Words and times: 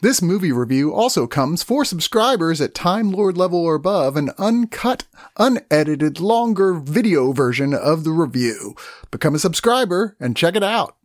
This 0.00 0.20
movie 0.20 0.52
review 0.52 0.92
also 0.92 1.26
comes 1.26 1.62
for 1.62 1.82
subscribers 1.82 2.60
at 2.60 2.74
Time 2.74 3.10
Lord 3.10 3.38
level 3.38 3.60
or 3.60 3.76
above 3.76 4.14
an 4.14 4.28
uncut, 4.36 5.04
unedited, 5.38 6.20
longer 6.20 6.74
video 6.74 7.32
version 7.32 7.72
of 7.72 8.04
the 8.04 8.10
review. 8.10 8.74
Become 9.10 9.36
a 9.36 9.38
subscriber 9.38 10.14
and 10.20 10.36
check 10.36 10.54
it 10.54 10.62
out. 10.62 10.98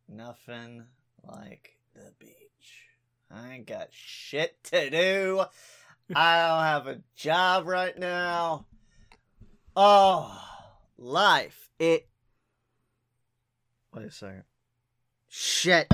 Nothing 0.09 0.87
like. 1.23 1.56
I 3.29 3.55
ain't 3.55 3.67
got 3.67 3.89
shit 3.91 4.63
to 4.65 4.89
do. 4.89 5.43
I 6.15 6.47
don't 6.47 6.63
have 6.63 6.87
a 6.87 7.01
job 7.15 7.67
right 7.67 7.97
now. 7.97 8.65
Oh, 9.75 10.41
life. 10.97 11.69
It. 11.77 12.07
Wait 13.93 14.05
a 14.05 14.11
second. 14.11 14.43
Shit. 15.27 15.87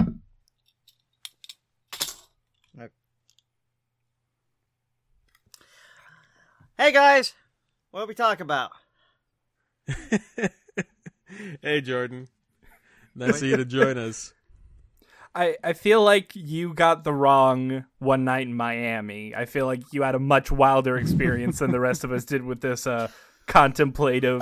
Okay. 2.77 2.93
Hey 6.77 6.91
guys, 6.91 7.33
what 7.91 8.01
are 8.01 8.07
we 8.07 8.13
talking 8.13 8.43
about? 8.43 8.71
hey, 11.61 11.81
Jordan. 11.81 12.27
Nice 13.15 13.41
of 13.41 13.47
you 13.47 13.57
to 13.57 13.65
join 13.65 13.97
us. 13.97 14.33
I, 15.35 15.57
I 15.63 15.73
feel 15.73 16.03
like 16.03 16.35
you 16.35 16.73
got 16.73 17.03
the 17.03 17.13
wrong 17.13 17.85
one 17.99 18.23
night 18.23 18.45
in 18.47 18.53
Miami. 18.55 19.33
I 19.35 19.45
feel 19.45 19.65
like 19.65 19.81
you 19.91 20.03
had 20.03 20.13
a 20.15 20.19
much 20.19 20.51
wilder 20.51 20.95
experience 20.97 21.59
than 21.59 21.71
the 21.71 21.79
rest 21.79 22.03
of 22.03 22.11
us 22.11 22.23
did 22.23 22.43
with 22.43 22.61
this 22.61 22.85
uh, 22.85 23.07
contemplative 23.47 24.41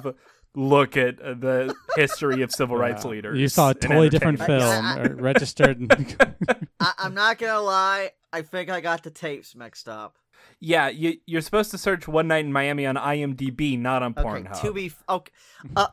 look 0.53 0.97
at 0.97 1.21
uh, 1.21 1.33
the 1.33 1.73
history 1.95 2.41
of 2.41 2.51
civil 2.51 2.75
rights 2.75 3.05
leaders. 3.05 3.39
You 3.39 3.47
saw 3.47 3.69
a 3.69 3.73
totally 3.73 4.09
different 4.09 4.41
entertainment. 4.41 5.05
film, 5.05 5.17
or 5.19 5.23
registered. 5.23 6.17
I- 6.81 6.93
I'm 6.97 7.13
not 7.13 7.37
gonna 7.37 7.61
lie. 7.61 8.11
I 8.33 8.41
think 8.41 8.69
I 8.69 8.81
got 8.81 9.03
the 9.03 9.11
tapes 9.11 9.55
mixed 9.55 9.87
up. 9.87 10.17
Yeah, 10.59 10.89
you, 10.89 11.17
you're 11.25 11.41
supposed 11.41 11.71
to 11.71 11.77
search 11.77 12.07
One 12.07 12.27
Night 12.27 12.43
in 12.45 12.51
Miami 12.51 12.85
on 12.85 12.95
IMDb, 12.95 13.79
not 13.79 14.03
on 14.03 14.13
Okay, 14.17 14.23
Pornhub. 14.27 14.61
to 14.61 14.73
be 14.73 14.87
f- 14.87 15.03
okay, 15.07 15.31
uh, 15.75 15.87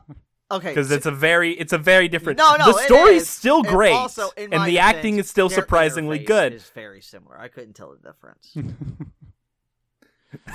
okay, 0.51 0.69
because 0.69 0.89
so- 0.89 0.95
it's 0.95 1.05
a 1.05 1.11
very 1.11 1.53
it's 1.53 1.73
a 1.73 1.77
very 1.77 2.07
different. 2.07 2.39
No, 2.39 2.55
no, 2.57 2.73
the 2.73 2.79
story's 2.79 3.23
is. 3.23 3.29
still 3.29 3.59
And 3.59 3.67
great, 3.67 3.93
also, 3.93 4.29
in 4.37 4.53
and 4.53 4.65
the 4.65 4.79
acting 4.79 5.17
is 5.17 5.29
still 5.29 5.49
surprisingly 5.49 6.19
good. 6.19 6.53
Is 6.53 6.69
very 6.69 7.01
similar. 7.01 7.39
I 7.39 7.47
couldn't 7.47 7.73
tell 7.73 7.95
the 7.95 8.11
difference. 8.11 8.55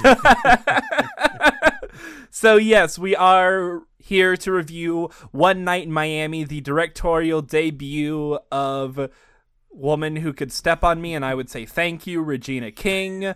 so 2.30 2.56
yes, 2.56 2.98
we 2.98 3.16
are 3.16 3.82
here 3.98 4.36
to 4.36 4.52
review 4.52 5.10
One 5.32 5.64
Night 5.64 5.84
in 5.84 5.92
Miami, 5.92 6.44
the 6.44 6.60
directorial 6.60 7.42
debut 7.42 8.38
of 8.52 9.10
Woman 9.70 10.16
Who 10.16 10.32
Could 10.32 10.52
Step 10.52 10.84
on 10.84 11.00
Me, 11.00 11.14
and 11.14 11.24
I 11.24 11.34
would 11.34 11.50
say 11.50 11.66
thank 11.66 12.06
you, 12.06 12.22
Regina 12.22 12.70
King. 12.70 13.34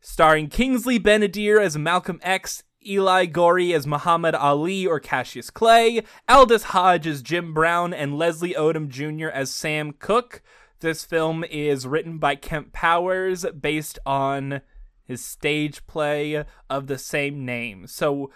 Starring 0.00 0.48
Kingsley 0.48 0.98
Ben-Adir 0.98 1.60
as 1.60 1.76
Malcolm 1.76 2.20
X, 2.22 2.62
Eli 2.86 3.26
Goree 3.26 3.74
as 3.74 3.86
Muhammad 3.86 4.34
Ali 4.34 4.86
or 4.86 5.00
Cassius 5.00 5.50
Clay, 5.50 6.02
Aldis 6.28 6.64
Hodge 6.64 7.06
as 7.06 7.22
Jim 7.22 7.52
Brown, 7.52 7.92
and 7.92 8.16
Leslie 8.16 8.54
Odom 8.54 8.88
Jr. 8.88 9.28
as 9.28 9.50
Sam 9.50 9.92
Cooke. 9.92 10.42
This 10.80 11.04
film 11.04 11.44
is 11.44 11.86
written 11.86 12.18
by 12.18 12.36
Kemp 12.36 12.72
Powers 12.72 13.44
based 13.60 13.98
on 14.06 14.62
his 15.04 15.24
stage 15.24 15.86
play 15.86 16.44
of 16.70 16.86
the 16.86 16.96
same 16.96 17.44
name. 17.44 17.86
So 17.86 18.30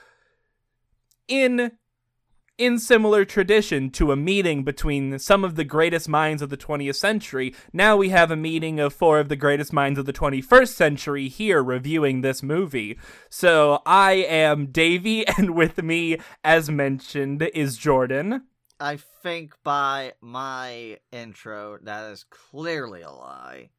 in 1.27 1.72
in 2.56 2.78
similar 2.78 3.25
tradition 3.25 3.91
to 3.91 4.12
a 4.12 4.16
meeting 4.16 4.62
between 4.62 5.19
some 5.19 5.44
of 5.44 5.56
the 5.56 5.65
greatest 5.65 6.09
minds 6.09 6.41
of 6.41 6.50
the 6.50 6.56
20th 6.56 6.94
century, 6.94 7.54
now 7.72 7.97
we 7.97 8.10
have 8.10 8.31
a 8.31 8.37
meeting 8.37 8.78
of 8.78 8.92
four 8.92 9.19
of 9.19 9.28
the 9.28 9.37
greatest 9.37 9.72
minds 9.72 9.98
of 9.98 10.06
the 10.06 10.12
21st 10.12 10.69
century 10.69 11.28
here 11.28 11.62
reviewing 11.62 12.20
this 12.20 12.42
movie. 12.42 12.97
So 13.28 13.82
I 13.84 14.12
am 14.12 14.66
Davey, 14.66 15.26
and 15.37 15.54
with 15.54 15.82
me, 15.82 16.19
as 16.44 16.70
mentioned, 16.70 17.42
is 17.54 17.76
Jordan. 17.76 18.44
I 18.78 18.97
think 18.97 19.54
by 19.65 20.12
my 20.21 20.98
intro, 21.10 21.78
that 21.82 22.10
is 22.12 22.25
clearly 22.28 23.03
a 23.03 23.10
lie. 23.10 23.71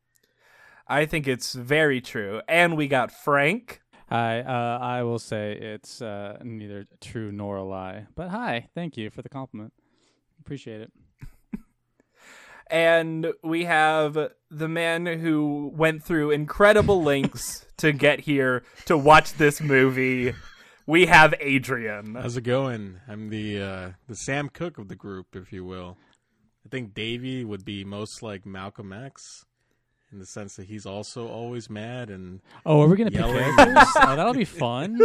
I 0.88 1.06
think 1.06 1.28
it's 1.28 1.54
very 1.54 2.00
true. 2.00 2.42
And 2.48 2.78
we 2.78 2.88
got 2.88 3.12
Frank. 3.12 3.82
Hi, 4.16 4.40
uh, 4.40 4.80
I 4.82 5.04
will 5.04 5.20
say 5.20 5.58
it's 5.60 6.02
uh, 6.02 6.38
neither 6.42 6.88
true 7.02 7.34
nor 7.34 7.58
a 7.58 7.66
lie. 7.66 8.06
But 8.16 8.30
hi, 8.30 8.70
thank 8.74 8.96
you 8.96 9.10
for 9.10 9.22
the 9.22 9.28
compliment. 9.28 9.74
Appreciate 10.40 10.80
it. 10.80 10.94
and 12.68 13.34
we 13.44 13.66
have 13.66 14.18
the 14.50 14.70
man 14.70 15.06
who 15.06 15.70
went 15.76 16.02
through 16.02 16.32
incredible 16.32 17.04
lengths 17.04 17.66
to 17.80 17.92
get 17.92 18.22
here 18.22 18.64
to 18.86 18.98
watch 18.98 19.34
this 19.34 19.60
movie. 19.60 20.34
We 20.88 21.08
have 21.08 21.34
Adrian. 21.42 22.16
How's 22.16 22.38
it 22.38 22.44
going? 22.44 23.02
I'm 23.10 23.28
the 23.28 23.62
uh, 23.62 23.92
the 24.08 24.16
Sam 24.16 24.48
Cooke 24.48 24.78
of 24.78 24.88
the 24.88 24.96
group, 24.96 25.36
if 25.36 25.52
you 25.52 25.66
will. 25.66 25.98
I 26.66 26.70
think 26.70 26.94
Davey 26.94 27.44
would 27.44 27.66
be 27.66 27.84
most 27.84 28.24
like 28.24 28.46
Malcolm 28.46 28.94
X 28.94 29.44
in 30.16 30.20
the 30.20 30.26
sense 30.26 30.56
that 30.56 30.66
he's 30.68 30.86
also 30.86 31.28
always 31.28 31.70
mad 31.70 32.10
and 32.10 32.40
Oh, 32.66 32.82
are 32.82 32.88
we 32.88 32.96
gonna 32.96 33.12
pick 33.12 33.20
Yelling. 33.20 33.54
characters? 33.56 33.88
oh, 33.98 34.16
that'll 34.16 34.34
be 34.34 34.46
fun. 34.46 34.98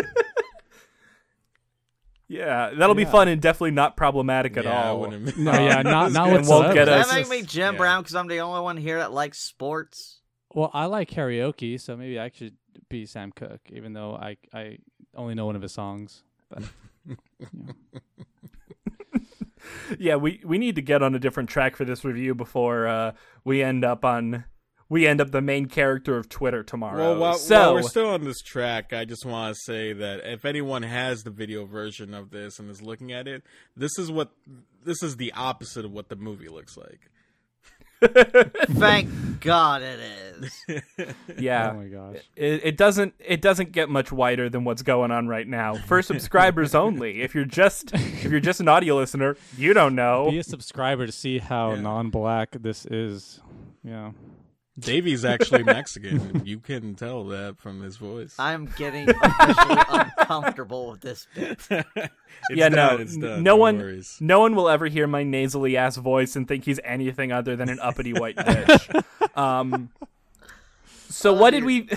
Yeah, 2.29 2.71
that'll 2.79 2.95
be 2.95 3.03
Yeah. 3.03 3.11
fun 3.11 3.27
and 3.27 3.43
definitely 3.43 3.73
not 3.73 3.97
problematic 3.97 4.57
at 4.57 4.65
Yeah, 4.65 4.71
I 4.85 4.87
all. 4.91 5.01
wouldn't- 5.01 5.37
No, 5.37 5.51
yeah, 5.53 5.83
not 5.83 6.13
not 6.13 6.29
And 6.33 6.47
won't 6.47 6.73
get. 6.75 6.85
Does 6.85 7.07
us- 7.07 7.11
that 7.11 7.17
make 7.19 7.29
me 7.29 7.43
Jim 7.43 7.75
yeah. 7.75 7.79
Brown 7.79 8.03
because 8.03 8.15
I'm 8.15 8.29
the 8.29 8.39
only 8.39 8.61
one 8.61 8.77
here 8.77 8.99
that 8.99 9.13
likes 9.13 9.39
sports? 9.41 10.21
Well, 10.55 10.71
I 10.73 10.87
like 10.87 11.11
karaoke, 11.11 11.81
so 11.81 11.97
maybe 11.97 12.21
I 12.21 12.31
should 12.33 12.55
be 12.89 13.05
Sam 13.05 13.33
Cooke, 13.33 13.63
even 13.71 13.93
though 13.95 14.15
I 14.15 14.37
I 14.55 14.79
only 15.17 15.35
know 15.35 15.47
one 15.47 15.57
of 15.57 15.63
his 15.63 15.73
songs. 15.73 16.23
But 16.49 16.63
yeah, 19.99 20.17
we 20.17 20.41
we 20.45 20.57
need 20.59 20.77
to 20.77 20.83
get 20.83 21.03
on 21.03 21.15
a 21.15 21.19
different 21.19 21.49
track 21.51 21.77
for 21.77 21.85
this 21.85 22.05
review 22.05 22.35
before 22.35 22.87
uh, 22.87 23.13
we 23.45 23.63
end 23.63 23.85
up 23.85 24.05
on 24.05 24.45
we 24.91 25.07
end 25.07 25.21
up 25.21 25.31
the 25.31 25.41
main 25.41 25.67
character 25.67 26.19
of 26.19 26.29
Twitter 26.29 26.63
tomorrow. 26.63 27.13
Well, 27.13 27.19
while, 27.19 27.35
so 27.39 27.59
while 27.59 27.75
we're 27.75 27.83
still 27.83 28.09
on 28.09 28.25
this 28.25 28.43
track, 28.43 28.93
I 28.93 29.07
just 29.07 29.25
want 29.25 29.55
to 29.55 29.61
say 29.65 29.93
that 29.95 30.21
if 30.25 30.45
anyone 30.45 30.83
has 30.83 31.23
the 31.23 31.31
video 31.31 31.65
version 31.65 32.13
of 32.13 32.31
this 32.31 32.59
and 32.59 32.69
is 32.69 32.83
looking 32.83 33.13
at 33.13 33.27
it, 33.27 33.43
this 33.75 33.97
is 33.99 34.11
what 34.11 34.33
this 34.85 35.03
is 35.03 35.17
the 35.17 35.33
opposite 35.33 35.85
of 35.85 35.93
what 35.93 36.09
the 36.09 36.17
movie 36.17 36.49
looks 36.49 36.77
like. 36.77 37.09
Thank 38.71 39.41
God 39.41 39.83
it 39.83 40.01
is. 40.01 40.63
yeah, 41.39 41.71
oh 41.73 41.77
my 41.77 41.85
gosh, 41.85 42.17
it, 42.35 42.63
it 42.65 42.77
doesn't 42.77 43.15
it 43.19 43.43
doesn't 43.43 43.73
get 43.73 43.89
much 43.91 44.11
wider 44.11 44.49
than 44.49 44.65
what's 44.65 44.83
going 44.83 45.11
on 45.11 45.29
right 45.29 45.47
now 45.47 45.75
for 45.75 46.01
subscribers 46.03 46.75
only. 46.75 47.21
If 47.21 47.35
you're 47.35 47.45
just 47.45 47.93
if 47.95 48.25
you're 48.25 48.41
just 48.41 48.59
an 48.59 48.69
audio 48.69 48.97
listener, 48.97 49.37
you 49.57 49.75
don't 49.75 49.95
know. 49.95 50.31
be 50.31 50.39
a 50.39 50.45
subscriber 50.45 51.07
to 51.07 51.13
see 51.13 51.39
how 51.39 51.75
Yeah. 51.75 51.83
non-black 51.83 52.57
this 52.61 52.87
is. 52.87 53.41
Yeah. 53.85 54.13
Davey's 54.79 55.25
actually 55.25 55.63
Mexican. 55.65 56.43
you 56.45 56.59
can 56.59 56.95
tell 56.95 57.25
that 57.27 57.59
from 57.59 57.83
his 57.83 57.97
voice. 57.97 58.35
I'm 58.39 58.67
getting 58.77 59.09
officially 59.11 59.83
uncomfortable 59.91 60.91
with 60.93 61.01
this 61.01 61.27
bit. 61.35 61.59
It's 62.49 62.59
yeah, 62.59 62.69
done, 62.71 62.97
no, 62.97 63.03
it's 63.03 63.17
done, 63.17 63.43
no 63.43 63.57
one, 63.57 63.79
worries. 63.79 64.17
no 64.21 64.41
one 64.41 64.55
will 64.55 64.69
ever 64.71 64.87
hear 64.87 65.07
my 65.07 65.23
nasally 65.25 65.77
ass 65.77 65.97
voice 65.97 66.37
and 66.37 66.49
think 66.49 66.65
he's 66.65 66.81
anything 66.85 67.33
other 67.33 67.55
than 67.57 67.69
an 67.69 67.79
uppity 67.81 68.13
white 68.15 68.37
bitch. 68.37 69.37
um, 69.37 69.91
so 71.11 71.31
Oh, 71.31 71.35
what 71.35 71.51
did 71.51 71.65
we? 71.65 71.89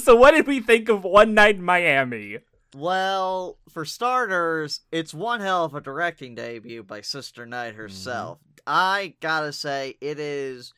so 0.00 0.16
what 0.16 0.32
did 0.32 0.46
we 0.48 0.60
think 0.60 0.88
of 0.88 1.04
One 1.04 1.34
Night 1.34 1.56
in 1.56 1.62
Miami? 1.62 2.38
Well, 2.74 3.58
for 3.68 3.84
starters, 3.84 4.80
it's 4.90 5.12
one 5.14 5.40
hell 5.40 5.64
of 5.66 5.74
a 5.74 5.80
directing 5.80 6.34
debut 6.34 6.82
by 6.82 7.02
Sister 7.02 7.44
Night 7.46 7.74
herself. 7.74 8.38
I 8.66 9.14
gotta 9.20 9.52
say, 9.52 9.96
it 10.00 10.18
is 10.18 10.72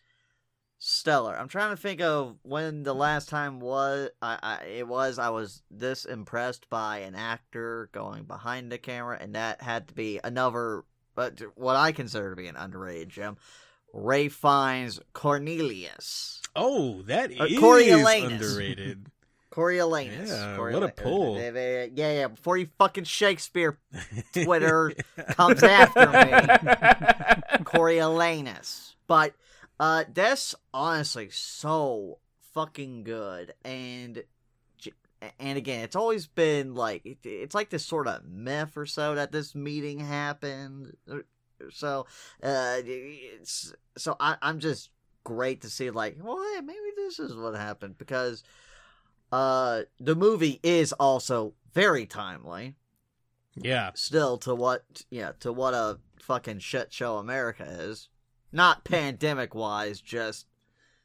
stellar. 0.87 1.35
I'm 1.39 1.49
trying 1.49 1.71
to 1.71 1.81
think 1.81 2.01
of 2.03 2.37
when 2.43 2.83
the 2.83 2.95
last 2.95 3.29
time 3.31 3.59
was 3.61 4.11
I, 4.21 4.39
I 4.43 4.65
it 4.67 4.87
was 4.89 5.19
I 5.19 5.31
was 5.31 5.63
this 5.71 6.05
impressed 6.05 6.69
by 6.69 6.99
an 6.99 7.15
actor 7.15 7.89
going 7.93 8.25
behind 8.25 8.71
the 8.71 8.79
camera, 8.79 9.17
and 9.21 9.35
that 9.35 9.63
had 9.63 9.89
to 9.89 9.95
be 9.95 10.21
another, 10.23 10.85
but 11.15 11.41
what 11.55 11.77
I 11.77 11.93
consider 11.93 12.31
to 12.31 12.37
be 12.37 12.47
an 12.49 12.57
underrated 12.57 13.09
gem. 13.09 13.37
Ralph 13.97 14.33
Fiennes 14.33 15.01
Cornelius. 15.13 16.43
Oh, 16.57 17.03
that 17.03 17.31
is 17.31 17.41
Uh, 17.41 17.45
Coriolanus. 17.61 18.33
underrated. 18.33 19.07
Coriolanus. 19.53 20.29
Yeah, 20.31 20.57
Coriola- 20.59 20.73
what 20.75 20.83
a 20.83 20.89
pull. 20.89 21.39
Yeah, 21.39 21.51
yeah, 21.95 22.13
yeah. 22.13 22.27
Before 22.27 22.57
you 22.57 22.67
fucking 22.77 23.05
Shakespeare 23.05 23.79
Twitter 24.33 24.93
comes 25.37 25.63
after 25.63 26.07
me, 26.09 27.59
Coriolanus. 27.65 28.95
But 29.07 29.35
uh, 29.81 30.05
that's 30.13 30.55
honestly 30.73 31.29
so 31.31 32.19
fucking 32.53 33.05
good, 33.05 33.55
and 33.65 34.23
and 35.39 35.57
again, 35.59 35.85
it's 35.85 35.97
always 35.97 36.27
been 36.27 36.75
like 36.75 37.05
it, 37.05 37.19
it's 37.25 37.55
like 37.55 37.71
this 37.71 37.85
sort 37.85 38.07
of 38.07 38.25
myth 38.25 38.77
or 38.77 38.87
so 38.87 39.15
that 39.15 39.33
this 39.33 39.55
meeting 39.55 40.01
happened. 40.01 40.97
So, 41.71 42.07
uh, 42.43 42.77
it's 42.85 43.73
so 43.97 44.17
I, 44.21 44.37
I'm 44.43 44.59
just 44.61 44.91
great 45.25 45.63
to 45.63 45.71
see 45.71 45.91
like, 45.91 46.19
well, 46.21 46.43
hey, 46.55 46.61
maybe 46.61 46.79
this 46.97 47.19
is 47.19 47.35
what 47.35 47.55
happened 47.55 47.97
because 47.99 48.43
uh 49.33 49.83
the 49.99 50.15
movie 50.15 50.61
is 50.63 50.93
also 50.93 51.55
very 51.73 52.05
timely 52.07 52.75
Yeah. 53.57 53.91
still 53.95 54.37
to 54.39 54.55
what 54.55 55.03
yeah 55.11 55.33
to 55.41 55.53
what 55.53 55.73
a 55.75 55.99
fucking 56.21 56.59
shit 56.59 56.93
show 56.93 57.17
america 57.17 57.65
is 57.67 58.11
not 58.55 58.85
pandemic 58.85 59.55
wise 59.55 60.01
just 60.01 60.47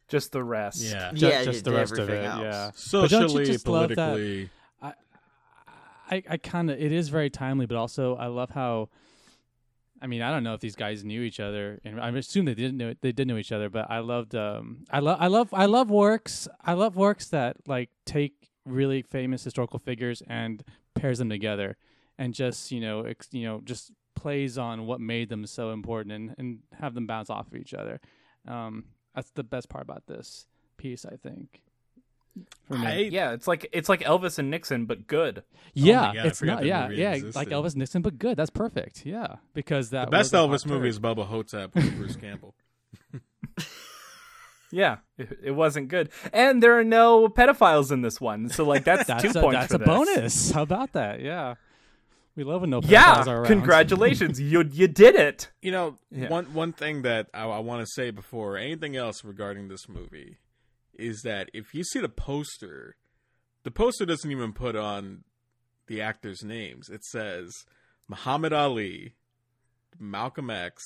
Just 0.08 0.32
the 0.32 0.44
rest. 0.44 0.82
Yeah. 0.82 1.12
Ju- 1.14 1.28
yeah 1.28 1.44
just 1.44 1.66
the 1.66 1.74
rest 1.74 1.94
of 1.94 2.00
everything 2.10 2.24
it, 2.24 2.28
else. 2.28 2.42
yeah. 2.42 2.72
Socially, 2.76 3.46
just 3.46 3.68
love 3.68 3.90
that- 3.96 4.50
I, 6.12 6.24
I 6.28 6.38
kind 6.38 6.72
of 6.72 6.80
it 6.80 6.92
is 6.92 7.10
very 7.10 7.30
timely, 7.30 7.66
but 7.66 7.78
also 7.78 8.16
I 8.16 8.28
love 8.28 8.50
how. 8.50 8.90
I 10.02 10.08
mean, 10.08 10.22
I 10.22 10.32
don't 10.32 10.44
know 10.44 10.54
if 10.54 10.62
these 10.62 10.78
guys 10.78 11.04
knew 11.04 11.22
each 11.22 11.42
other, 11.42 11.80
and 11.84 12.00
I 12.00 12.10
assume 12.10 12.46
they 12.46 12.54
didn't 12.54 12.78
know 12.78 12.94
they 13.02 13.12
did 13.12 13.28
know 13.28 13.38
each 13.38 13.52
other. 13.52 13.70
But 13.70 13.92
I 13.92 14.00
loved, 14.00 14.34
um, 14.34 14.86
I 14.90 15.00
love, 15.00 15.18
I 15.20 15.28
love, 15.28 15.50
I 15.54 15.66
love 15.66 15.92
works. 15.92 16.48
I 16.64 16.74
love 16.74 16.96
works 16.96 17.28
that 17.28 17.58
like 17.68 17.90
take 18.06 18.34
really 18.66 19.02
famous 19.02 19.44
historical 19.44 19.78
figures 19.78 20.24
and 20.28 20.64
pairs 20.96 21.20
them 21.20 21.30
together, 21.30 21.76
and 22.18 22.34
just 22.34 22.72
you 22.72 22.80
know, 22.80 23.02
ex, 23.02 23.28
you 23.32 23.44
know, 23.44 23.62
just 23.64 23.92
plays 24.20 24.58
on 24.58 24.86
what 24.86 25.00
made 25.00 25.30
them 25.30 25.46
so 25.46 25.72
important, 25.72 26.12
and 26.14 26.36
and 26.38 26.60
have 26.80 26.94
them 26.94 27.08
bounce 27.08 27.30
off 27.30 27.48
of 27.48 27.56
each 27.56 27.74
other. 27.74 28.00
Um, 28.48 28.86
that's 29.16 29.32
the 29.32 29.44
best 29.44 29.70
part 29.70 29.84
about 29.84 30.08
this 30.08 30.48
piece, 30.78 31.06
I 31.06 31.16
think. 31.16 31.62
For 32.68 32.78
me. 32.78 32.88
I, 32.88 32.96
Yeah, 33.12 33.32
it's 33.32 33.48
like 33.48 33.68
it's 33.72 33.90
like 33.90 34.02
Elvis 34.02 34.38
and 34.40 34.50
Nixon, 34.52 34.86
but 34.86 35.08
good. 35.08 35.44
Yeah, 35.74 36.14
God, 36.14 36.26
it's 36.26 36.42
not. 36.42 36.66
Yeah, 36.66 36.90
yeah, 36.90 37.14
existed. 37.14 37.36
like 37.36 37.50
Elvis 37.50 37.76
Nixon, 37.76 38.02
but 38.02 38.18
good. 38.20 38.38
That's 38.38 38.50
perfect. 38.50 39.06
Yeah, 39.06 39.38
because 39.54 39.90
that 39.92 40.06
the 40.06 40.12
best 40.12 40.34
Elvis 40.34 40.64
hot 40.64 40.68
movie 40.68 40.82
turd. 40.84 40.90
is 40.90 41.00
Bubba 41.00 41.26
Ho-Tep 41.26 41.76
with 41.76 41.96
Bruce 41.98 42.16
Campbell. 42.26 42.56
Yeah, 44.72 44.98
it, 45.18 45.40
it 45.46 45.52
wasn't 45.52 45.88
good, 45.88 46.10
and 46.32 46.62
there 46.62 46.78
are 46.78 46.84
no 46.84 47.28
pedophiles 47.28 47.92
in 47.92 48.02
this 48.04 48.22
one. 48.22 48.50
So 48.50 48.64
like 48.64 48.84
that's, 48.84 49.08
That's 49.08 49.24
two 49.24 49.32
a, 49.40 49.42
points. 49.42 49.62
that's 49.62 49.72
for 49.72 49.76
a 49.78 49.80
this. 49.80 49.88
bonus. 50.16 50.52
How 50.52 50.62
about 50.62 50.94
that? 50.94 51.22
Yeah, 51.22 51.56
we 52.40 52.46
love 52.46 52.62
when 52.62 52.70
no 52.70 52.80
pedophiles 52.82 52.90
Yeah, 52.90 53.24
are 53.28 53.38
around. 53.42 53.46
congratulations, 53.48 54.40
you 54.52 54.64
you 54.72 54.88
did 54.88 55.16
it. 55.16 55.50
You 55.62 55.72
know, 55.72 55.98
Yeah. 56.10 56.30
one 56.30 56.54
one 56.54 56.72
thing 56.74 57.02
that 57.04 57.28
I, 57.34 57.44
I 57.44 57.60
want 57.60 57.82
to 57.86 57.88
say 57.94 58.12
before 58.12 58.58
anything 58.58 58.96
else 58.96 59.24
regarding 59.24 59.68
this 59.68 59.88
movie 59.90 60.38
is 60.98 61.22
that 61.24 61.50
if 61.54 61.74
you 61.74 61.84
see 61.84 62.00
the 62.00 62.10
poster, 62.10 62.96
the 63.64 63.72
poster 63.72 64.06
doesn't 64.06 64.32
even 64.32 64.54
put 64.54 64.76
on 64.76 65.24
the 65.88 66.02
actors' 66.02 66.44
names. 66.44 66.88
It 66.90 67.04
says 67.06 67.52
Muhammad 68.08 68.54
Ali, 68.54 69.16
Malcolm 70.00 70.50
X, 70.50 70.82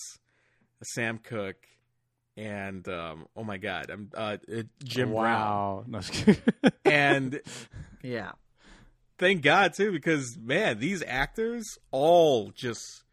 Sam 0.84 1.18
Cooke, 1.20 1.68
and 2.36 2.88
um, 2.88 3.28
oh 3.36 3.44
my 3.44 3.58
God, 3.58 3.90
I'm 3.92 4.10
uh, 4.16 4.38
uh, 4.52 4.64
Jim 4.84 5.12
Brown. 5.14 5.24
wow. 5.24 5.84
No. 5.88 6.00
And 6.86 7.42
yeah 8.02 8.32
thank 9.18 9.42
God 9.42 9.74
too, 9.74 9.92
because 9.92 10.38
man, 10.42 10.80
these 10.80 11.04
actors 11.06 11.78
all 11.92 12.52
just 12.52 13.04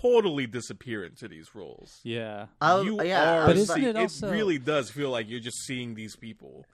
totally 0.00 0.46
disappear 0.46 1.04
into 1.04 1.26
these 1.28 1.54
roles. 1.54 2.00
yeah, 2.04 2.46
I, 2.60 2.80
you 2.82 3.02
yeah 3.02 3.42
are, 3.42 3.46
But 3.46 3.56
isn't 3.56 3.74
see- 3.76 3.86
it 3.86 3.96
also- 3.96 4.30
really 4.30 4.58
does 4.58 4.90
feel 4.90 5.10
like 5.10 5.28
you're 5.28 5.40
just 5.40 5.64
seeing 5.66 5.94
these 5.94 6.14
people. 6.16 6.64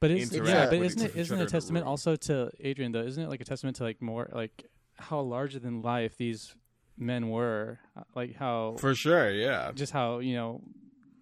but 0.00 0.10
it's 0.10 0.32
interact 0.32 0.48
yeah, 0.50 0.66
but 0.78 0.84
isn't 0.86 0.98
each 1.00 1.04
it 1.06 1.10
other 1.12 1.20
isn't 1.20 1.40
it 1.40 1.44
a 1.44 1.46
testament 1.46 1.86
also 1.86 2.16
to 2.16 2.50
Adrian 2.60 2.92
though? 2.92 3.02
Isn't 3.02 3.24
it 3.24 3.28
like 3.30 3.40
a 3.40 3.44
testament 3.44 3.76
to 3.76 3.84
like 3.84 4.00
more 4.02 4.28
like 4.32 4.66
how 4.96 5.20
larger 5.20 5.58
than 5.58 5.80
life 5.82 6.16
these 6.18 6.54
men 6.98 7.30
were? 7.30 7.78
Like 8.14 8.34
how 8.36 8.76
For 8.78 8.94
sure, 8.94 9.30
yeah. 9.30 9.72
just 9.72 9.92
how 9.92 10.18
you 10.18 10.34
know, 10.34 10.60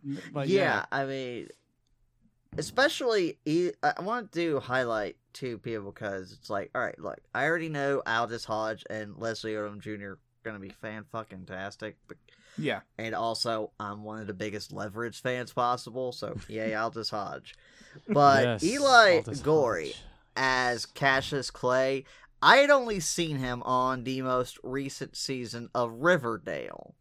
m- 0.05 0.21
like 0.35 0.49
yeah, 0.49 0.87
I 0.91 1.05
mean, 1.05 1.49
especially 2.59 3.39
I 3.83 4.03
want 4.03 4.33
to 4.33 4.39
do 4.39 4.61
highlight 4.61 5.17
two 5.33 5.59
people 5.59 5.93
because 5.93 6.33
it's 6.33 6.51
like, 6.51 6.71
all 6.75 6.83
right, 6.83 6.99
look, 6.99 7.19
I 7.35 7.47
already 7.47 7.69
know 7.69 8.03
Aldis 8.07 8.45
Hodge 8.45 8.85
and 8.91 9.17
Leslie 9.17 9.53
Odom 9.53 9.81
Jr. 9.81 10.11
are 10.11 10.19
gonna 10.45 10.59
be 10.59 10.69
fan 10.69 11.05
fucking 11.11 11.47
tastic, 11.47 11.97
but 12.09 12.17
Yeah, 12.59 12.81
and 12.99 13.15
also 13.15 13.71
I'm 13.79 14.03
one 14.03 14.21
of 14.21 14.27
the 14.27 14.35
biggest 14.35 14.73
Leverage 14.73 15.23
fans 15.23 15.53
possible, 15.53 16.13
so 16.13 16.37
yay 16.49 16.75
Aldis 16.75 17.11
Hodge. 17.11 17.55
But 18.09 18.45
Yes, 18.45 18.65
Eli 18.65 19.17
Aldis 19.17 19.41
Goree 19.41 19.87
Hodge. 19.93 20.03
as 20.37 20.87
Cassius 20.87 21.51
Clay, 21.51 22.05
I 22.43 22.57
had 22.57 22.71
only 22.71 23.01
seen 23.01 23.39
him 23.39 23.63
on 23.63 24.05
the 24.05 24.23
most 24.23 24.59
recent 24.63 25.17
season 25.17 25.71
of 25.75 25.93
Riverdale. 25.93 26.95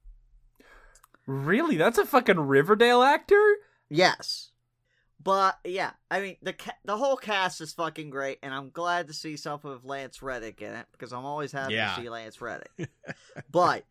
really, 1.25 1.77
that's 1.77 1.97
a 1.97 2.05
fucking 2.05 2.39
Riverdale 2.39 3.01
actor. 3.03 3.57
Yes. 3.89 4.51
But 5.21 5.57
yeah, 5.65 5.91
I 6.11 6.21
mean 6.21 6.37
the 6.41 6.53
ca- 6.53 6.77
the 6.85 6.95
whole 6.97 7.17
cast 7.17 7.59
is 7.61 7.73
fucking 7.73 8.09
great, 8.11 8.37
and 8.43 8.53
I'm 8.53 8.69
glad 8.69 9.07
to 9.07 9.13
see 9.13 9.35
something 9.35 9.71
of 9.71 9.83
Lance 9.83 10.21
Reddick 10.21 10.61
in 10.61 10.73
it 10.73 10.85
because 10.91 11.11
I'm 11.11 11.25
always 11.25 11.51
happy 11.51 11.73
Yeah. 11.73 11.95
to 11.95 12.01
see 12.01 12.09
Lance 12.09 12.39
Reddick. 12.39 12.71
but 13.51 13.83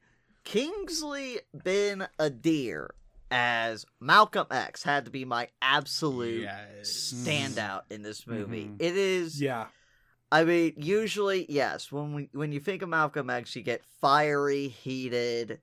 Kingsley 0.44 1.40
Ben 1.52 2.06
Adir 2.18 2.88
as 3.30 3.84
Malcolm 4.00 4.46
X 4.50 4.84
had 4.84 5.04
to 5.06 5.10
be 5.10 5.24
my 5.24 5.48
absolute 5.60 6.42
Yes. 6.42 7.12
standout 7.14 7.82
in 7.90 8.02
this 8.02 8.26
movie. 8.26 8.66
Mhm. 8.66 8.76
It 8.80 8.96
is 8.96 9.40
Yeah, 9.42 9.66
I 10.30 10.44
mean, 10.44 10.74
usually, 10.76 11.44
yes. 11.50 11.90
When 11.90 12.14
we 12.14 12.28
when 12.32 12.52
you 12.52 12.60
think 12.60 12.82
of 12.82 12.88
Malcolm 12.88 13.28
X, 13.28 13.56
you 13.56 13.62
get 13.62 13.84
fiery, 14.00 14.68
heated, 14.68 15.60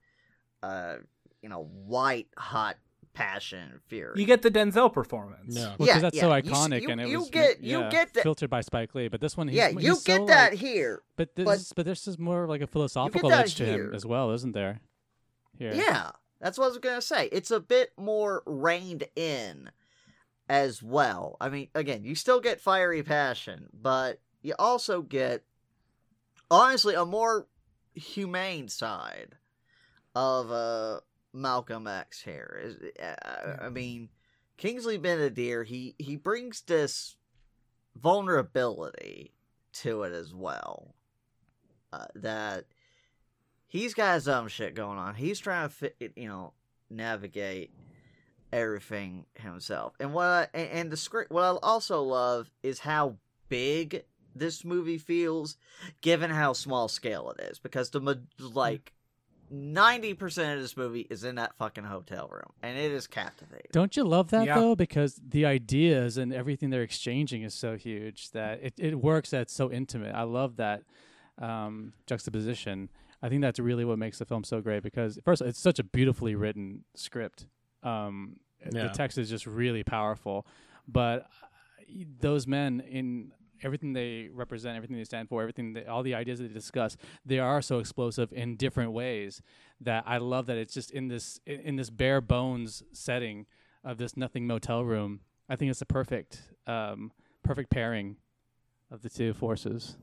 uh, 0.62 0.98
you 1.42 1.48
know, 1.50 1.64
white 1.64 2.28
hot 2.38 2.78
passion, 3.14 3.80
fury. 3.88 4.20
you 4.20 4.26
get 4.26 4.42
the 4.42 4.50
Denzel 4.52 4.92
performance. 4.92 5.54
No. 5.56 5.76
Well, 5.78 5.88
Yeah, 5.88 5.94
'cause 5.94 6.02
that's 6.02 6.16
yeah, 6.16 6.22
so 6.22 6.30
iconic, 6.30 6.82
you- 6.82 6.90
and 6.90 7.00
it 7.02 7.08
you 7.10 7.20
was 7.20 7.30
get- 7.30 7.62
you 7.62 7.80
get 7.92 8.14
that- 8.14 8.24
filtered 8.24 8.50
by 8.50 8.62
Spike 8.62 8.94
Lee. 8.96 9.08
But 9.08 9.22
this 9.22 9.38
one, 9.38 9.48
he's, 9.48 9.58
yeah, 9.58 9.70
he's 9.70 9.84
you 9.84 9.96
so, 9.96 10.02
get 10.18 10.28
that 10.28 10.52
like- 10.52 10.60
here. 10.60 11.04
But 11.16 11.36
this, 11.36 11.46
but- 11.46 11.58
is, 11.58 11.74
but 11.76 11.86
this 11.86 12.08
is 12.08 12.18
more 12.18 12.48
like 12.48 12.62
a 12.62 12.68
philosophical 12.68 13.32
edge 13.32 13.56
to 13.56 13.66
here. 13.66 13.86
him 13.90 13.94
as 13.94 14.06
well, 14.06 14.32
isn't 14.32 14.54
there? 14.54 14.82
Here, 15.58 15.74
Yeah, 15.74 16.12
that's 16.40 16.58
what 16.58 16.66
I 16.66 16.68
was 16.70 16.78
gonna 16.80 17.02
say. 17.02 17.28
It's 17.32 17.52
a 17.52 17.60
bit 17.60 17.92
more 17.98 18.42
reined 18.48 19.04
in 19.16 19.70
as 20.50 20.82
well. 20.82 21.38
I 21.40 21.50
mean, 21.50 21.70
again, 21.76 22.04
you 22.04 22.16
still 22.16 22.40
get 22.42 22.60
fiery 22.60 23.04
passion, 23.04 23.70
but 23.74 24.20
you 24.42 24.56
also 24.58 25.02
get 25.04 25.44
honestly 26.50 26.96
a 26.96 27.06
more 27.06 27.48
humane 27.94 28.68
side 28.68 29.36
of 30.16 30.52
uh 30.52 31.00
Malcolm 31.34 31.88
X 31.88 32.22
here. 32.22 32.62
Is 32.64 32.76
uh, 33.02 33.58
I 33.62 33.70
mean, 33.70 34.10
Kingsley 34.58 34.98
Ben-Adir, 34.98 35.66
he 35.66 35.96
he 35.98 36.16
brings 36.16 36.62
this 36.62 37.16
vulnerability 37.96 39.34
to 39.74 40.04
it 40.04 40.14
as 40.14 40.34
well. 40.34 40.96
Uh, 41.92 42.06
that 42.16 42.66
he's 43.68 43.94
got 43.94 44.16
his 44.16 44.28
own 44.28 44.48
shit 44.48 44.76
going 44.76 44.98
on. 44.98 45.16
He's 45.16 45.40
trying 45.40 45.70
to 45.70 45.74
fit, 45.74 45.96
you 46.16 46.28
know, 46.28 46.54
navigate 46.90 47.72
everything 48.52 49.26
himself. 49.36 49.94
And 50.00 50.14
what 50.14 50.26
I, 50.26 50.48
and 50.54 50.92
the 50.92 50.98
script, 50.98 51.32
what 51.32 51.44
I 51.44 51.50
also 51.62 52.02
love 52.02 52.50
is 52.62 52.80
how 52.80 53.18
big 53.50 54.06
this 54.36 54.66
movie 54.66 54.98
feels, 54.98 55.58
given 56.02 56.32
how 56.32 56.54
small 56.54 56.88
scale 56.88 57.32
it 57.38 57.44
is. 57.44 57.60
Because 57.60 57.92
the 57.92 58.02
ma- 58.02 58.14
like 58.40 58.94
ninety 59.54 60.14
percent 60.14 60.56
of 60.58 60.62
this 60.62 60.76
movie 60.76 61.08
is 61.10 61.24
in 61.24 61.36
that 61.36 61.56
fucking 61.58 61.84
hotel 61.86 62.28
room, 62.32 62.52
and 62.62 62.78
it 62.78 62.92
is 62.92 63.08
captivating. 63.08 63.70
Don't 63.72 63.96
you 63.96 64.04
love 64.04 64.32
that 64.32 64.46
Yeah. 64.48 64.60
though? 64.60 64.76
Because 64.76 65.22
the 65.26 65.46
ideas 65.46 66.18
and 66.18 66.34
everything 66.34 66.70
they're 66.72 66.82
exchanging 66.82 67.44
is 67.44 67.54
so 67.54 67.78
huge 67.78 68.32
that 68.32 68.60
it, 68.62 68.74
it 68.78 68.96
works. 68.96 69.30
That's 69.30 69.54
so 69.54 69.72
intimate. 69.72 70.14
I 70.16 70.24
love 70.24 70.58
that 70.58 70.84
um, 71.38 71.94
juxtaposition. 72.08 72.90
I 73.22 73.30
think 73.30 73.42
that's 73.42 73.60
really 73.60 73.86
what 73.86 73.98
makes 73.98 74.20
the 74.20 74.26
film 74.26 74.44
so 74.44 74.60
great. 74.60 74.84
Because 74.84 75.18
first, 75.24 75.42
it's 75.42 75.60
such 75.60 75.80
a 75.80 75.84
beautifully 75.84 76.36
written 76.36 76.84
script. 76.96 77.48
Um, 77.84 78.38
Yeah. 78.72 78.84
The 78.84 78.90
text 78.90 79.18
is 79.18 79.30
just 79.30 79.46
really 79.46 79.84
powerful, 79.84 80.46
but 80.88 81.22
uh, 81.22 82.04
those 82.20 82.48
men 82.48 82.80
in 82.82 83.32
everything 83.64 83.94
they 83.94 84.30
represent, 84.34 84.76
everything 84.76 84.98
they 84.98 85.04
stand 85.04 85.30
for, 85.30 85.42
everything, 85.42 85.74
they, 85.74 85.86
all 85.86 86.04
the 86.04 86.14
ideas 86.16 86.40
that 86.40 86.48
they 86.48 86.54
discuss, 86.54 86.98
they 87.26 87.40
are 87.40 87.62
so 87.62 87.80
explosive 87.80 88.32
in 88.34 88.56
different 88.56 88.92
ways 88.92 89.42
that 89.82 90.04
I 90.06 90.18
love 90.18 90.46
that 90.48 90.58
it's 90.58 90.74
just 90.74 90.92
in 90.92 91.08
this 91.08 91.40
in, 91.46 91.60
in 91.62 91.76
this 91.76 91.90
bare 91.90 92.22
bones 92.22 92.84
setting 92.94 93.46
of 93.84 93.98
this 93.98 94.16
nothing 94.18 94.46
motel 94.48 94.84
room. 94.84 95.22
I 95.50 95.56
think 95.56 95.72
it's 95.72 95.82
a 95.82 95.86
perfect 95.86 96.42
um, 96.68 97.12
perfect 97.44 97.70
pairing 97.70 98.18
of 98.92 99.02
the 99.02 99.10
two 99.10 99.34
forces. 99.34 99.98